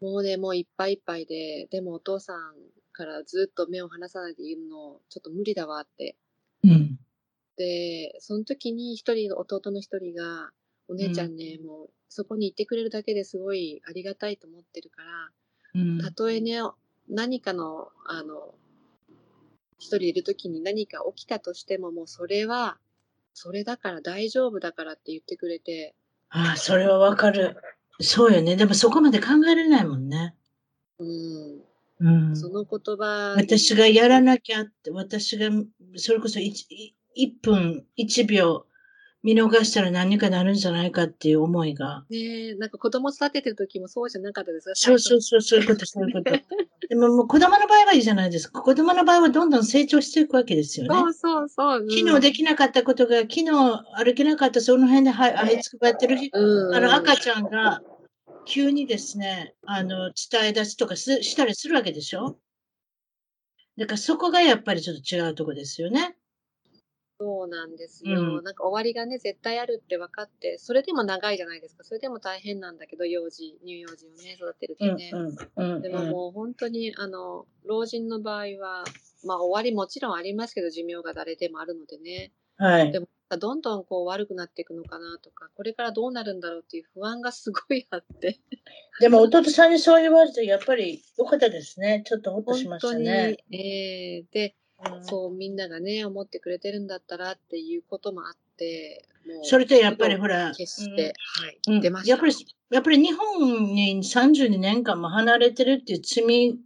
[0.00, 2.54] もうね、もういっぱいいっぱいで、でもお父さん
[2.92, 6.16] からずっと目を離さないでいるの、ちょっと無理だわって。
[6.62, 6.98] うん。
[7.56, 10.50] で、その時に一人、弟の一人が、
[10.88, 15.30] お姉ちゃんね、もうそこに行ってくれるだけですごいありがたいと思ってるから、
[15.74, 15.98] うん。
[16.00, 16.60] たとえね、
[17.08, 18.54] 何かの、あの、
[19.78, 22.78] 一人いる時に何か起きたとしても、もうそれは、
[23.32, 25.94] それだから大丈夫だからって言ってくれて、
[26.30, 27.56] ああ、それはわかる。
[28.00, 28.56] そうよね。
[28.56, 30.34] でもそこまで考えられないもんね。
[30.98, 31.60] うん、
[32.00, 32.36] うん。
[32.36, 35.50] その言葉に私がやらなきゃって、私が、
[35.96, 36.66] それこそ 1,
[37.16, 38.66] 1分、1秒
[39.22, 42.04] 見逃したら何かなるんじゃないかっていう思いが。
[42.10, 44.74] ねえ、なんか子供育ててる時もそうじゃなかったですか？
[44.74, 46.32] そうそうそう、そういうこと、そういうこと。
[46.94, 48.62] でももう子供の場合はいいじゃないですか。
[48.62, 50.94] 子供の場合はどんどん成長していくわけですよね。
[50.94, 51.80] そうそうそう。
[51.80, 57.80] うん昨日できなかったことが、昨日歩けなかった、その辺ではいあいつくばってる日、うん、あの赤ちゃんが
[58.46, 62.38] 急にですね、あの、伝え出しとかすしたりするわけでしょ
[63.76, 66.13] だからそこがやっぱりちょっと違うとこですよね。
[67.18, 71.84] そうなんですよ、うんなんか終わりがね、絶対あるって分かって、それでも長いじゃないですか。
[71.84, 75.12] それでも大変なんだけど、幼児、乳幼児をね、育てるとね。
[75.56, 78.84] うんでももう本当に、あの、老人の場合は、
[79.24, 82.32] まあ終わりもちろんありますけど、寿命が誰でもあるのでね。
[82.56, 83.00] はいで。
[83.00, 83.08] も、
[83.38, 88.38] どんどんこう悪くなっていくのかなとか、これからどうなるんだろうっていう不安がすごいあって。
[89.00, 92.02] でも弟さんにそう言われて、やっぱり良かったですね。
[92.04, 93.36] ちょっとほっとしました本当に、ね。
[93.50, 94.63] えーで、うん
[95.02, 99.04] そうみんながね、思ってくれてるんだったらっていうこともあって、
[99.42, 102.10] それとやっぱりほら、決して、はい、うん出ました。
[102.10, 102.32] やっぱり、
[102.70, 106.58] やっぱり日本に32年間も離れてるっていう罪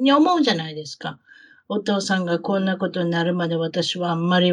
[0.00, 1.18] に思うじゃないですか。
[1.68, 4.52] お父さんがこんなことになるまで私はあんまり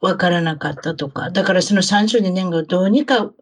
[0.00, 1.30] わからなかったとか。
[1.30, 3.32] だからその32年がどうにか、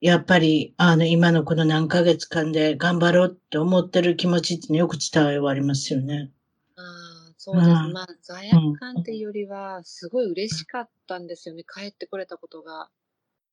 [0.00, 6.32] やっぱり、あの、今のこの何ヶ月間で頑張ろうって思ってる気持ちってよく伝わりますよね。
[7.44, 7.66] そうです。
[7.66, 11.64] うんまあ、罪悪感っていうよりは、すごい嬉しかったんですよね。
[11.64, 12.88] 帰ってこれたことが。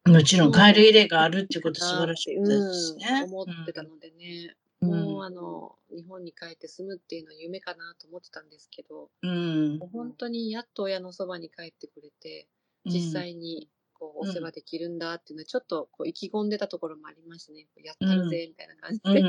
[0.05, 3.23] もちろん帰る入れがあるってこと素晴らしいですね。
[3.23, 4.53] うん、思ってたのでね。
[4.53, 9.79] うんもう、あの、日本に帰って住むっていうのは夢かなと思ってたんですけど、うん。
[9.91, 12.47] 本当にやっと親のそばに帰ってくれて、
[12.85, 13.67] 実際に
[13.99, 17.67] こうお世話できるんだっていうのはちょっとこう意気込んでたところもありましたね。
[17.83, 19.19] やったるぜみたいな感じで。
[19.19, 19.27] うん、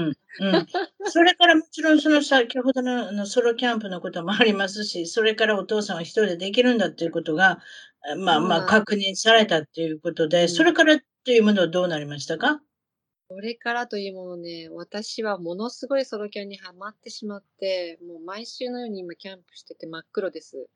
[0.54, 0.66] うん。
[1.10, 7.60] それからもちろんその先ほどのあのソロキャンプのこともありますし、それからお父さんは一人でできるんだっていうことが、
[8.18, 12.60] まあまあうん確認されたっていうことで、うんそれからっていうものはどうなりましたか？
[13.28, 20.66] それからというものね、私はものすごいソロキャンにはまってしまって、もう毎週のように今キャンプしてて真っ黒です。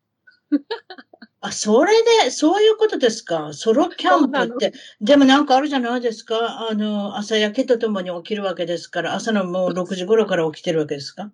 [1.41, 1.93] あ、それ
[2.25, 3.53] で、そういうことですか？
[3.53, 4.73] ソロキャンプって。
[5.01, 6.69] でもなんかあるじゃないですか？
[6.71, 11.33] あの、朝焼けとともに起きるわけですから、朝のもう 6時頃から起きてるわけですか？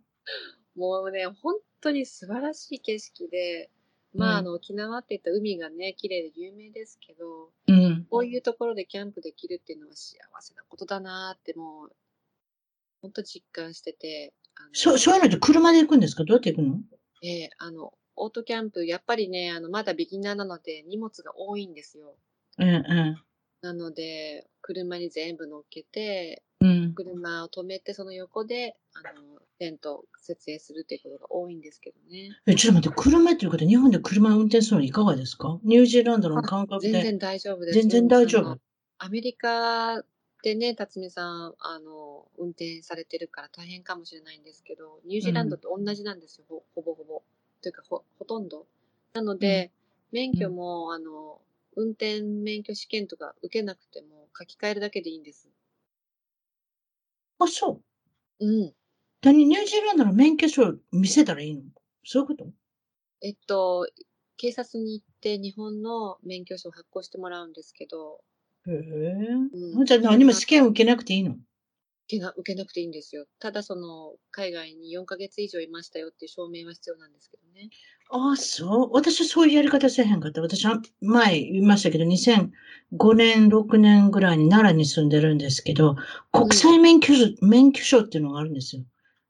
[0.76, 3.70] もうね、本当に素晴らしい景色で、
[4.14, 8.06] まあ、うんあの、沖縄って言ったら海がね、綺麗で有名ですけど、うん。
[8.11, 11.92] こういうところでキャンプできるっていうのは幸せなことだなーってもう、
[13.02, 16.24] 本当実感してて、あのそそういうのって車で行くんですか？
[16.24, 16.80] どうやって行くの？
[17.22, 22.14] ええあの、オートキャンプ、やっぱりね、あの、まだビギナーなので荷物が多いんですよ。
[22.58, 23.16] うんう
[23.62, 26.66] なので、車に全部乗っけて、ん。
[26.66, 26.94] うん。
[26.94, 32.30] 車を止めて、その横で、あの、テントを設営するっていうことが多いんですけどね。
[32.46, 35.60] え、ちょっと待って、車っていうこと、日本で車を運転するのいかがですか？
[35.62, 36.92] ニュージーランドの感覚で。
[36.92, 37.78] 全然大丈夫です。
[37.80, 38.58] 全然大丈夫
[38.98, 40.02] アメリカ
[40.42, 47.22] でね、辰巳さん、あの、運転されてるから大変かもしれないんですけど、ニュージーランドと同じなんですよ、ほほぼほぼ。
[47.62, 48.66] というか、ほ、ほとんど。
[49.12, 49.72] なので、
[50.12, 51.41] 免許も、あの、
[51.74, 55.49] 運転免許試験とか受けなくても書き換えるだけでいいんです。
[57.41, 57.81] あ、そ
[58.39, 58.47] う。
[58.47, 58.72] うん。
[59.22, 61.62] 何ニュージーランドの免許証を見せたらいいの？
[62.05, 62.53] そういうこと？
[63.20, 63.89] えっと、
[64.37, 68.20] 警察に行って日本の免許証を発行してもらうんですけど、
[68.68, 68.76] へえ。
[69.53, 71.37] うんじゃあ何も試験を受けなくていいの？
[72.11, 73.26] 受けな受けなくていいんですよ。
[73.38, 77.70] ただその、海外に4ヶ月以上いましたよっていう証明は必要なんですけどね。
[78.11, 78.90] あ、そう。
[78.92, 80.40] 私はそういうやり方せえへんかった。
[80.40, 85.96] 私は前言いましたけど、2005年、6年ぐらいに奈良に住んでるんですけど、
[86.32, 88.82] 国際免許証、免許証っていうのがあるんですよ。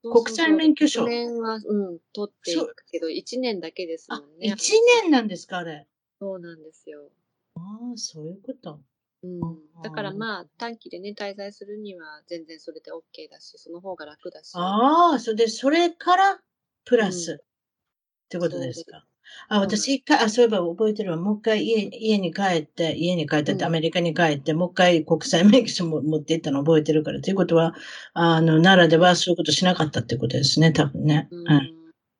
[0.03, 4.55] 国際免許証1年は、うん、取っていくけど、1年だけですもあん、ね。
[4.55, 4.57] 1
[5.03, 5.87] 年なんですか、あれ。
[6.18, 7.11] そうなんですよ。
[7.57, 7.61] あ
[7.95, 8.81] あ、そういうこと。
[9.23, 9.41] うん。
[9.83, 14.53] だからまあ、短期でね、滞在するには全然それで OK だし、その方が楽だし。
[14.55, 16.39] ああ、それで、それから、
[16.85, 19.05] プラス、ってことですか？
[19.49, 21.16] あ、私一回、あ、そういえば覚えてるわ。
[21.18, 27.21] もう一回家家に帰って、家に帰ってうんアメリカに帰って、もう一回国際免許証も持って行ったの覚えてるから。
[27.21, 27.75] ということは、
[28.14, 31.29] あの、奈良ではそういうことしなかったってことですね、多分ね。
[31.31, 31.75] うんはい。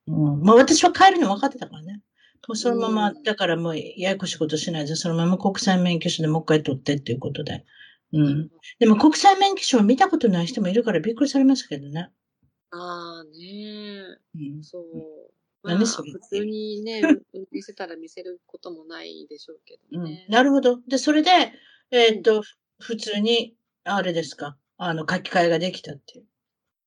[0.07, 2.01] うん、まあ私は帰るの分かってたからね。
[2.47, 7.65] もうそのまま、うんだからもうややこしいことしないで、そのまま国際免許証でもう一回取ってっていうことで。
[8.13, 8.49] うん。
[8.79, 12.09] でも国際免許証を見たことない人もいるからびっくりされますけどね。
[12.71, 14.63] ああねうん。
[14.63, 14.83] そう。
[15.63, 20.25] まあ、何それ普通にね、う見せたら見せることもないでしょうけどうんね。
[20.29, 20.79] なるほど。
[20.87, 21.29] で、それで、
[21.91, 22.43] えーっと、
[22.79, 26.25] 普通に、あれですか、あの、書き換えができたっていう。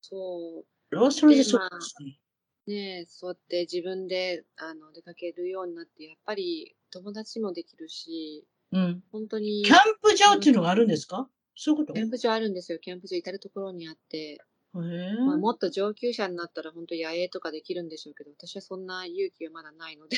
[0.00, 2.18] そそれはそれででそうですね。
[2.66, 2.70] う。
[2.70, 9.02] ねそうやって自分であの出かけるようになって、やっぱり友達もできるし、うん。
[9.12, 9.62] 本当に。
[9.64, 11.28] キャンプ場っていうのがあるんですか？
[11.54, 11.94] そういうこと？
[11.94, 12.78] キャンプ場あるんですよ。
[12.78, 14.38] キャンプ場至るところにあって、へ
[14.76, 20.16] えまあ、もっと上級者になったら本当野営とかできるんでしょうけど、私はそんな勇気がまだないので、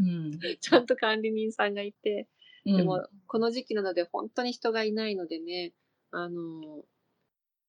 [0.00, 0.38] うん。
[0.60, 2.28] ちゃんと管理人さんがいて、
[2.64, 5.72] うんでも、この時期なので本当に人がいないのでね、
[6.10, 6.84] あの、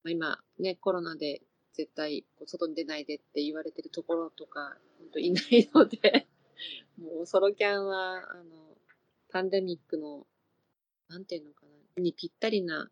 [0.04, 1.44] まあ、今ね、コロナで
[1.78, 6.28] 絶対外に出ないでって言われてるところとか、本当いないので、
[6.98, 8.78] もうソロキャンは、あの、
[9.30, 10.28] パンデミックの、
[11.10, 11.66] なんていうのか
[11.98, 12.90] な、にぴったりな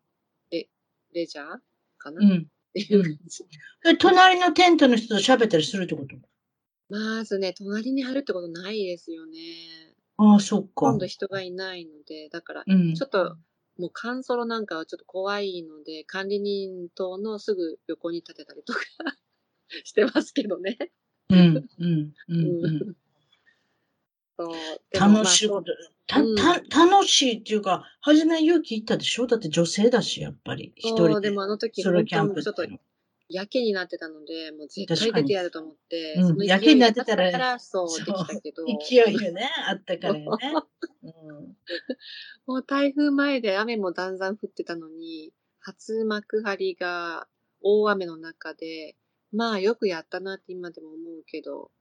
[0.50, 0.68] レ
[1.12, 1.60] レジャー
[1.98, 2.46] かな、っうん。
[2.72, 3.44] ていう感じ。
[3.86, 6.16] え隣のテントの人と喋ったりするってこと？
[6.88, 9.38] まずね、隣に貼るってことないですよね。
[10.18, 10.98] ああ、そっか今。
[10.98, 12.94] 度人がいないので、だから、うん。
[12.94, 13.36] ちょっと、
[13.78, 18.80] もうカンソロなんかはちょっと怖いので、管理人棟のすぐ横に立てたりとか
[19.84, 20.78] してますけどね。
[21.28, 22.96] うん、うん、うん、
[24.92, 25.72] 楽しいこと、
[26.06, 29.26] た、うんた、楽しいっていうか、初め勇気いったでしょ？
[29.26, 30.72] だって女性だし、やっぱり。
[30.76, 31.30] 一人で。
[31.30, 32.62] でもあの時ソロキャン本当にちょっと。
[33.28, 36.14] やけになってたので、もう絶対出てやると思って、
[36.44, 40.52] やけになってたらそう、できたけど、勢いよね、あったからよね。
[41.02, 41.56] うん。
[42.46, 47.26] もう台風前で雨もだんだん降ってたのに、初幕張が
[47.62, 48.96] 大雨の中で、
[49.32, 51.72] まあよくやったなって今でも思うけど、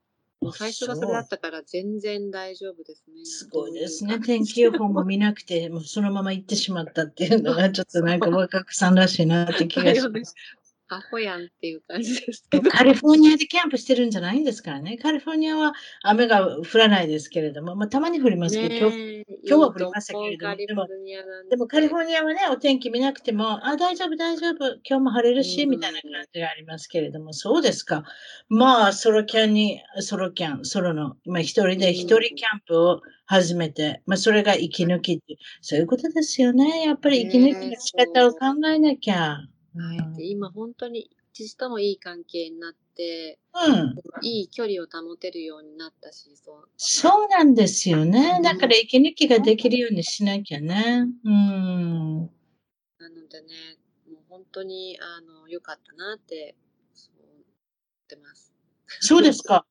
[0.42, 3.24] もう最初がそれだったから全然大丈夫ですね。
[3.26, 4.20] すごいですね。
[4.20, 10.36] 天気予報も見なくて、もうそのまま行ってしまったっていうのが、ちょっとなんか若くさんらしいなって気がします。
[10.88, 12.70] アホやんっていう感じですけど。
[12.70, 14.98] カリフォルニアでキャンプしてるんじゃないんですからね。
[14.98, 15.74] カリフォルニアは
[16.04, 28.04] 雨が降らないですけれども、まあたまに降りますけど、今日今日は降りましたけれどもいいとこカリフォルニアなんでもカリフォルルニアはね、お天気見なくても、あ、大丈夫、大丈夫、今日も晴れるし、うんみたいな感じがありますけれども、そうですか。
[28.48, 36.86] まあ、ソロキャンに、ソロキャン、ソロの、まあ一人で一人キャンプを始めて、まあそれが息抜きっていう、そういうことですよね。
[36.86, 39.40] やっぱり息抜きの仕方を考えなきゃ。
[39.76, 43.96] はい、で今本当に父ともいい関係になって、うん。
[44.22, 46.70] いい距離を保てるようになったし、そう。
[46.78, 48.40] そうなんですよねう。
[48.40, 51.06] んだから息抜きができるようにしなきゃね。
[51.26, 52.20] うん。
[53.00, 53.78] なのでね、
[54.10, 56.56] もう本当に、あの、良かったなって、
[56.94, 57.44] そう、思っ
[58.08, 58.54] てます。
[59.02, 59.66] そうですか。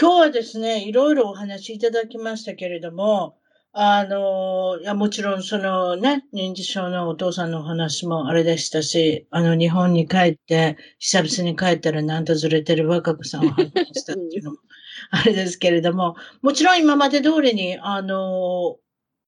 [0.00, 3.40] 今日はですね、いろいろお話しいただきましたけれども、
[3.80, 14.56] あの、いや、もちろんそのね、認知症のお父さんのお話もあれでしたし、あの、日本に帰って、久々に帰ったらなんとずれてる若子さんを発見したっていうのも、
[15.12, 18.78] あれですけれども、もちろん今まで通りに、あの、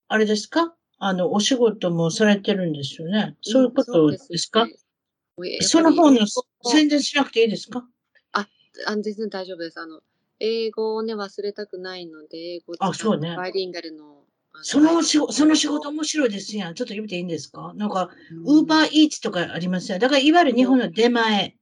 [0.09, 0.75] あれですか？
[0.97, 3.37] あの、お仕事もされてるんですよね。
[3.41, 4.77] そういうことですか、うやっ
[5.37, 6.27] ぱりその方の
[6.65, 7.87] 宣伝しなくていいですか？
[8.33, 8.49] あ
[9.01, 9.79] 全然大丈夫です。
[9.79, 10.01] あの、
[10.41, 14.20] 英語をね、忘れたくないので、英語あそうねバイリンガルの。
[14.63, 16.75] その仕事、その仕事面白いですやん。
[16.75, 17.73] ちょっと言っていいんですか？
[17.75, 18.09] なんか、
[18.45, 19.99] ウーバーイーツとかありますよ。
[19.99, 21.55] だから、いわゆる日本の出前、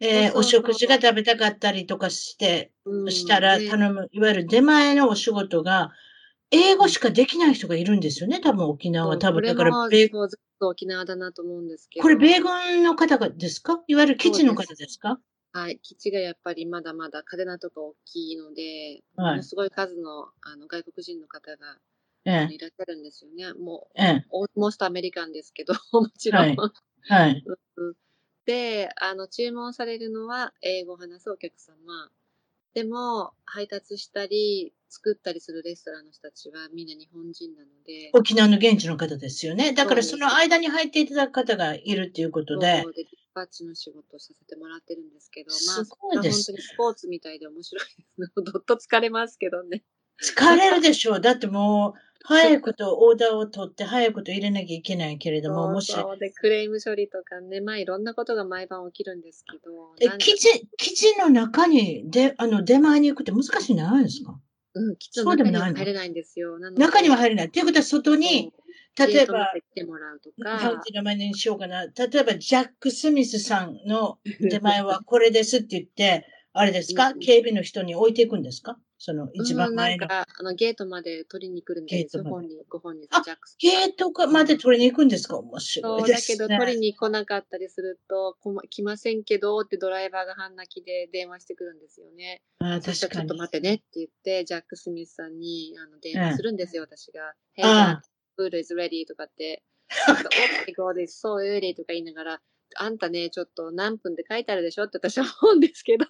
[0.00, 5.90] えーお食事が食べたかったりとかして、うんしたらね頼む、いわゆる出前のお仕事が、
[6.50, 8.40] 英語しかできない人がいるんですよね。
[8.40, 9.18] 多分沖縄は。
[9.18, 12.02] 多分、だから、米もそうずっと沖縄だなと思うんですけど。
[12.02, 13.82] これ、米軍の方がですか？
[13.88, 15.18] いわゆる基地の方ですか？
[15.52, 21.78] はい、基地がやっぱりまだまだ嘉手納とか大きいので、はいものすごい数のあの外国人の方が
[22.26, 23.54] ええ、いらっしゃるんですよね。
[23.54, 26.42] もう、ええ、オーモストアメリカンですけど、 もちろん。
[26.42, 26.56] はい
[27.08, 27.44] はい。
[27.76, 27.94] うん
[28.46, 32.10] で、あの、注文されるのは英語を話すお客様。
[32.74, 39.72] でも、配達したり、作ったりするレストランの人たちはみんな日本人なので、沖縄の現地の方ですよね。
[39.72, 48.26] だから、その間に入っていただく方がいるっていうことでそ、うで、ディスパッチの仕事をさせてもらってるんですけど、すまあ、ごいです本当にスポーツみたいで面白いですね。
[48.52, 49.82] どっと疲れますけどね。
[50.22, 51.20] 疲れるでしょう。
[51.20, 56.18] だってもう、早いことオーダーを取って、早いこと入れなきゃいけないけれども、もし、そう。
[56.18, 64.38] で、クレーム処理とかね、まあいろんなことが毎晩起きるんですけど、えなん、か記事、記事の中に、で、あの、出前に行くって難しいんじゃないですか？
[64.74, 65.72] うん、きっとそうでもないの？
[65.72, 66.58] 中には入れないんですよ。
[66.58, 67.46] 中には入れない。
[67.46, 68.52] っていうことは外に、
[68.98, 71.84] 例えば来てもらうとなんか、ていう名前にしようかな。
[71.84, 74.18] 例えば、ジャック・スミスさんの
[74.50, 77.10] 手前はこれですって言って、あれですか？
[77.10, 77.18] うん。
[77.20, 78.78] 警備の人に置いていくんですか？
[78.98, 80.06] その一番うん、前の。
[80.06, 82.24] なんか、あの、ゲートまで取りに来るんですよ。
[82.24, 83.56] 本人、ご本人あ、ジャックス。
[83.58, 85.36] ゲートかまで取りに行くんですか？
[85.38, 86.38] 面白そ、いうですね。
[86.38, 92.42] だけど取りに来なかったりすると、こま来ませんけどってドライバーが半泣きで電話してくるんですよね。
[92.60, 93.38] あそしたらちょっと確かに。
[93.40, 97.34] 待ってねって言って、ジャック・スミスさんにあの電うん話するんですよ、私が。
[97.56, 98.02] Hey, あ
[98.38, 99.62] Jack, food is ready とかって。
[100.08, 102.40] Oh my God, it's so early とか言いながら、
[102.78, 106.06] あんたね、ちょっと何分で書いてあるでしょって私は思うんですけど。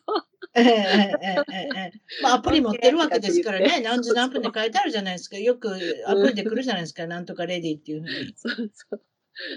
[0.55, 1.93] ええええ
[2.23, 5.37] まあ、アプリ持ってるわけですからね、何時何分で書いてあるじゃないですか。
[5.39, 5.71] よく
[6.07, 8.35] アプリで来るじゃないですか、なんとかレディっていうふうに。
[8.37, 9.03] そうそう。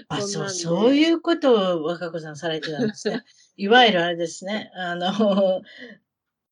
[0.08, 3.24] あ、そう、そういうことを若子さんされてたんですね。
[3.56, 5.62] いわゆるあれですね、あの、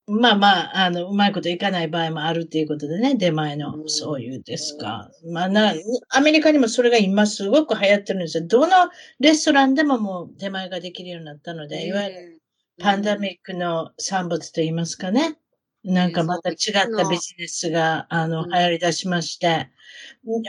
[0.09, 5.11] まあまあ、あの、うまいこといかない場合もあるっていうことでね、出前の、うんそういうですか。
[5.31, 5.75] まあな、
[6.09, 8.47] アメリカにもそれが今すごく流行ってるんですよ。
[8.47, 8.91] どの
[9.21, 12.43] レストランでももう出前ができるようになったので、いわゆる
[12.81, 15.37] パンダミックの産物と言いますかね。
[15.85, 16.57] なんかまた違っ
[16.97, 19.71] たビジネスが、あの、うん流行り出しまして、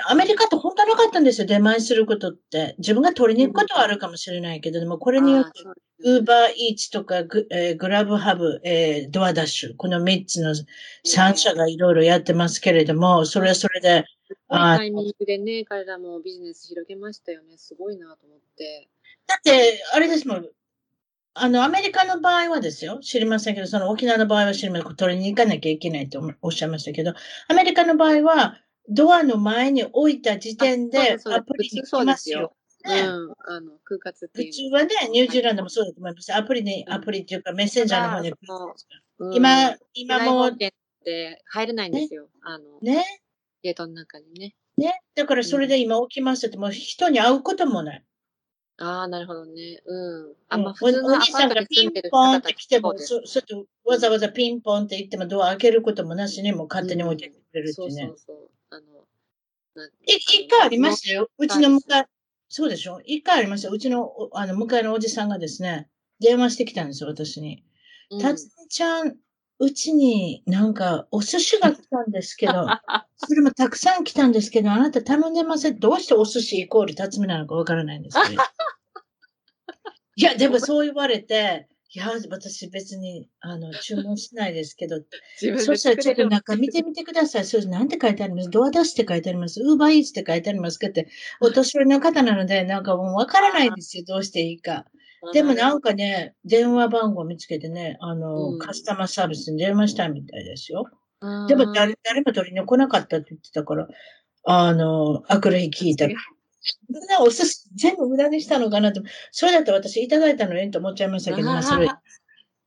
[0.07, 2.75] アメリカって本当なかったんですよ、出前することって。
[2.79, 5.51] 自分が取りに行くことはあるかもしれないけど、でもこれによって、
[6.01, 10.55] ウーバーイーツとかグ,、えーグラブハブ、えードアダッシュ、この3つの
[11.05, 14.05] 3社がいろいろやってますけれども、それはそれで、
[14.47, 17.57] あタイミングでね、彼らもビジネス広げましたよね。
[17.57, 18.89] すごいなと思って。
[19.27, 20.49] だって、あれですもん。
[21.41, 22.99] あの、アメリカの場合はですよ。
[22.99, 24.95] 知りませんけど、その沖縄の場合は知りません。
[24.95, 27.13] 取りに行かなきゃいけないとおっしゃいましたけど、
[27.47, 28.59] アメリカの場合は、
[28.89, 32.55] ドアの前に置いた時点でアプリに来ますよ。
[32.83, 32.89] う。
[33.47, 36.33] あの、空活っていう普通はね、ニュージーランドもそうだと思います。
[36.33, 38.35] アプリに、アプリっていうかメッセンジャーの方に来
[39.19, 39.33] るん。
[39.33, 40.55] 今、うん、今もう、っ
[41.03, 42.29] て入れないんですよ。
[42.41, 43.05] あの、ね、
[43.61, 44.55] ゲートの中にね。
[44.77, 45.01] ね。
[45.15, 48.03] だからそれで今起きますって、もう人に会うこともない。
[48.81, 49.81] ああ、なるほどね。
[49.85, 50.33] うん。
[50.49, 58.07] あ、うんまあ、普通おおのアパート兄さんがピに住んでるンポンって来ても、そうですそそっとわざわざピンポンって言ってもドア開けることもなしに、もう勝手に置いてくれるってそいううね。
[58.07, 58.49] そうそう。
[58.69, 58.81] あの、
[59.75, 61.29] なんい一回ありましたよ。
[61.37, 62.05] うちの向かい、
[62.47, 63.01] そうでしょ？
[63.05, 63.73] 一回ありましたよ。
[63.73, 67.63] うちの、おあの、向かいのおじさんがですね、電話してきたんですよ、私に。
[68.11, 69.17] うんたつみちゃん、
[69.59, 72.53] うちになんかお寿司が来たんですけど、
[73.17, 75.79] それもたくさん来たんですけど、あなた頼んでません。
[75.79, 78.41] どうしてお寿司イコールたつみなのかわからないんですけど。
[80.19, 84.97] いや、でもそう言われて、いや、私別に、あの、注文しないですけど、
[85.57, 87.45] そしたらちょっとで中見てみてください。
[87.45, 88.49] それなんて書いてあります？
[88.49, 89.61] ドア出しって書いてあります？
[89.61, 90.77] ウーバーイーツって書いてあります？
[90.77, 91.07] かって、
[91.39, 94.03] お年寄りの方なので、なんかもうわからないんですよ。
[94.05, 94.85] どうしていいか。
[95.33, 100.85] でもなんかね、電話番号見つけてね、あの、うんカスタマーサービスに電話したみたいですよ。
[101.47, 103.87] でも誰誰も取りに来なかったって言ってたから、
[104.43, 106.05] あの、あくる日聞いた。
[106.05, 106.38] 違うそんな
[107.21, 109.01] お寿司全部無駄にしたのかなと。
[109.31, 111.87] それだって私いただいたのにと思っちゃいましたけど、 まあそれ。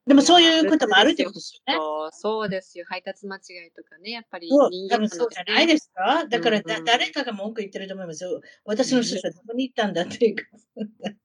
[0.04, 1.78] でもそういうこともあるってことですよね。
[1.78, 2.84] そうそうですよ。
[2.88, 6.24] 配達間違いとかね、やっぱり人間多分そうじゃないですか？
[6.28, 8.40] だからだ、うん誰かが文句言ってると思いますよ。
[8.64, 10.42] 私の寿司はどこに行ったんだっていうか。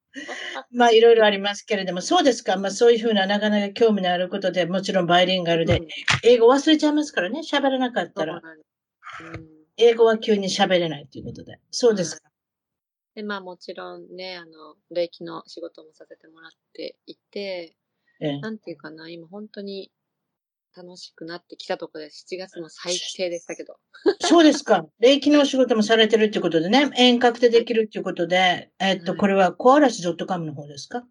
[0.71, 2.57] まあ、いろいろありますけれども、そうですか？
[2.57, 5.87] まあ、そういうふうな、なかなか興味のあることで、もちろんバイリンガルで、うん
[6.23, 7.39] 英語忘れちゃいますからね。
[7.41, 8.39] 喋らなかったら、う
[9.37, 9.47] ん
[9.79, 11.59] 英語は急に喋れないということで。
[11.71, 12.29] そうですか？
[13.17, 17.75] で、まあもちろんね、あの、霊気の仕事もさせてもらっていて、
[18.21, 19.91] ええなんていうかな、今本当に
[20.75, 23.77] 楽しくなってきたところで、7月の最低でしたけど。
[24.21, 24.85] そうですか。
[24.99, 31.03] 霊気のお仕事もされてるということでね、遠隔でできるということで、えっと、はいこれはコアラシ .com の方ですか？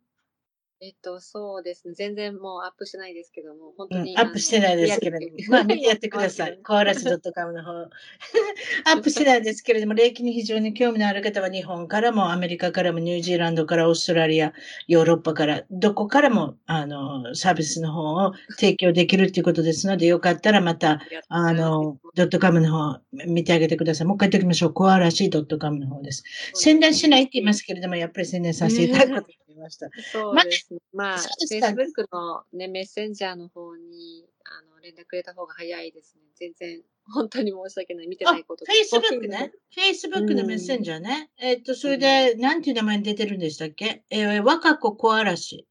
[0.79, 1.95] えっと、そうですね。
[1.95, 4.13] 全然もうアップしてないですけども、本当に。
[4.13, 5.33] うん、アップしてないですけれども。
[5.49, 6.59] まあ、見てやってください。
[6.63, 7.73] コアラシ .com の方。
[8.85, 14.53] アップしてないですけれども、 霊気に非常に興味のある方は日本からもアメリカからもニュージーランドからオーストラリア、
[14.87, 24.07] ヨーロッパから、どこからも、あの、サービスの方を提供できるということですので、よかったらまた、あの、ドットカムの方見てあげてください。
[24.07, 24.75] もう一回言っておきましょう。
[24.75, 26.23] コアラシ .com の方です。
[26.53, 29.89] 宣伝しないって言いますけれども、やっぱり宣伝させていただくことました。
[30.13, 30.81] そうですね。
[30.93, 36.23] まあ、Facebook のね、メッセンジャーの方に、あの、連絡くれた方が早いですね。
[36.35, 36.83] 全然、
[37.13, 38.07] 本当に申し訳ない。
[38.07, 39.53] 見てあ、ないこと Facebook ね。。
[39.77, 41.31] Facebook のメッセンジャーね。
[41.39, 44.05] えっと、それで、なんていう名前に出てるんでしたっけ？
[44.11, 45.67] えー、若子小嵐。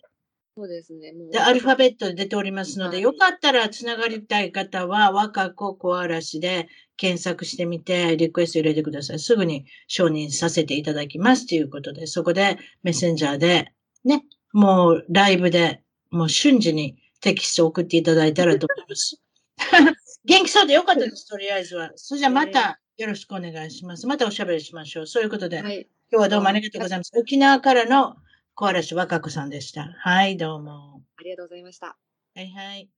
[0.57, 1.11] そうですね。
[1.11, 9.19] もう、アルファベットで出ておりますので、はい、よかったらつながりたい方は、若子小嵐で検索してみて、リクエスト入れてください。
[9.19, 13.73] すぐに承認させていただきますということで、そこでメッセンジャーで、
[14.05, 19.21] ね、もうライブで、もう瞬時にテキスト送っていただいたらと思います。
[20.23, 21.91] 元気そうでよかったです、とりあえずは。
[21.97, 24.07] それじゃあまたよろしくお願いします。
[24.07, 25.07] またおしゃべりしましょう。
[25.07, 27.11] そういうことで、はい、今日はどうもありがとうございます。
[27.13, 28.15] 沖縄からの
[28.55, 29.93] 小嵐若子さんでした。
[29.99, 31.03] はい、どうも。
[31.17, 31.97] ありがとうございました。
[32.35, 32.89] はいはい。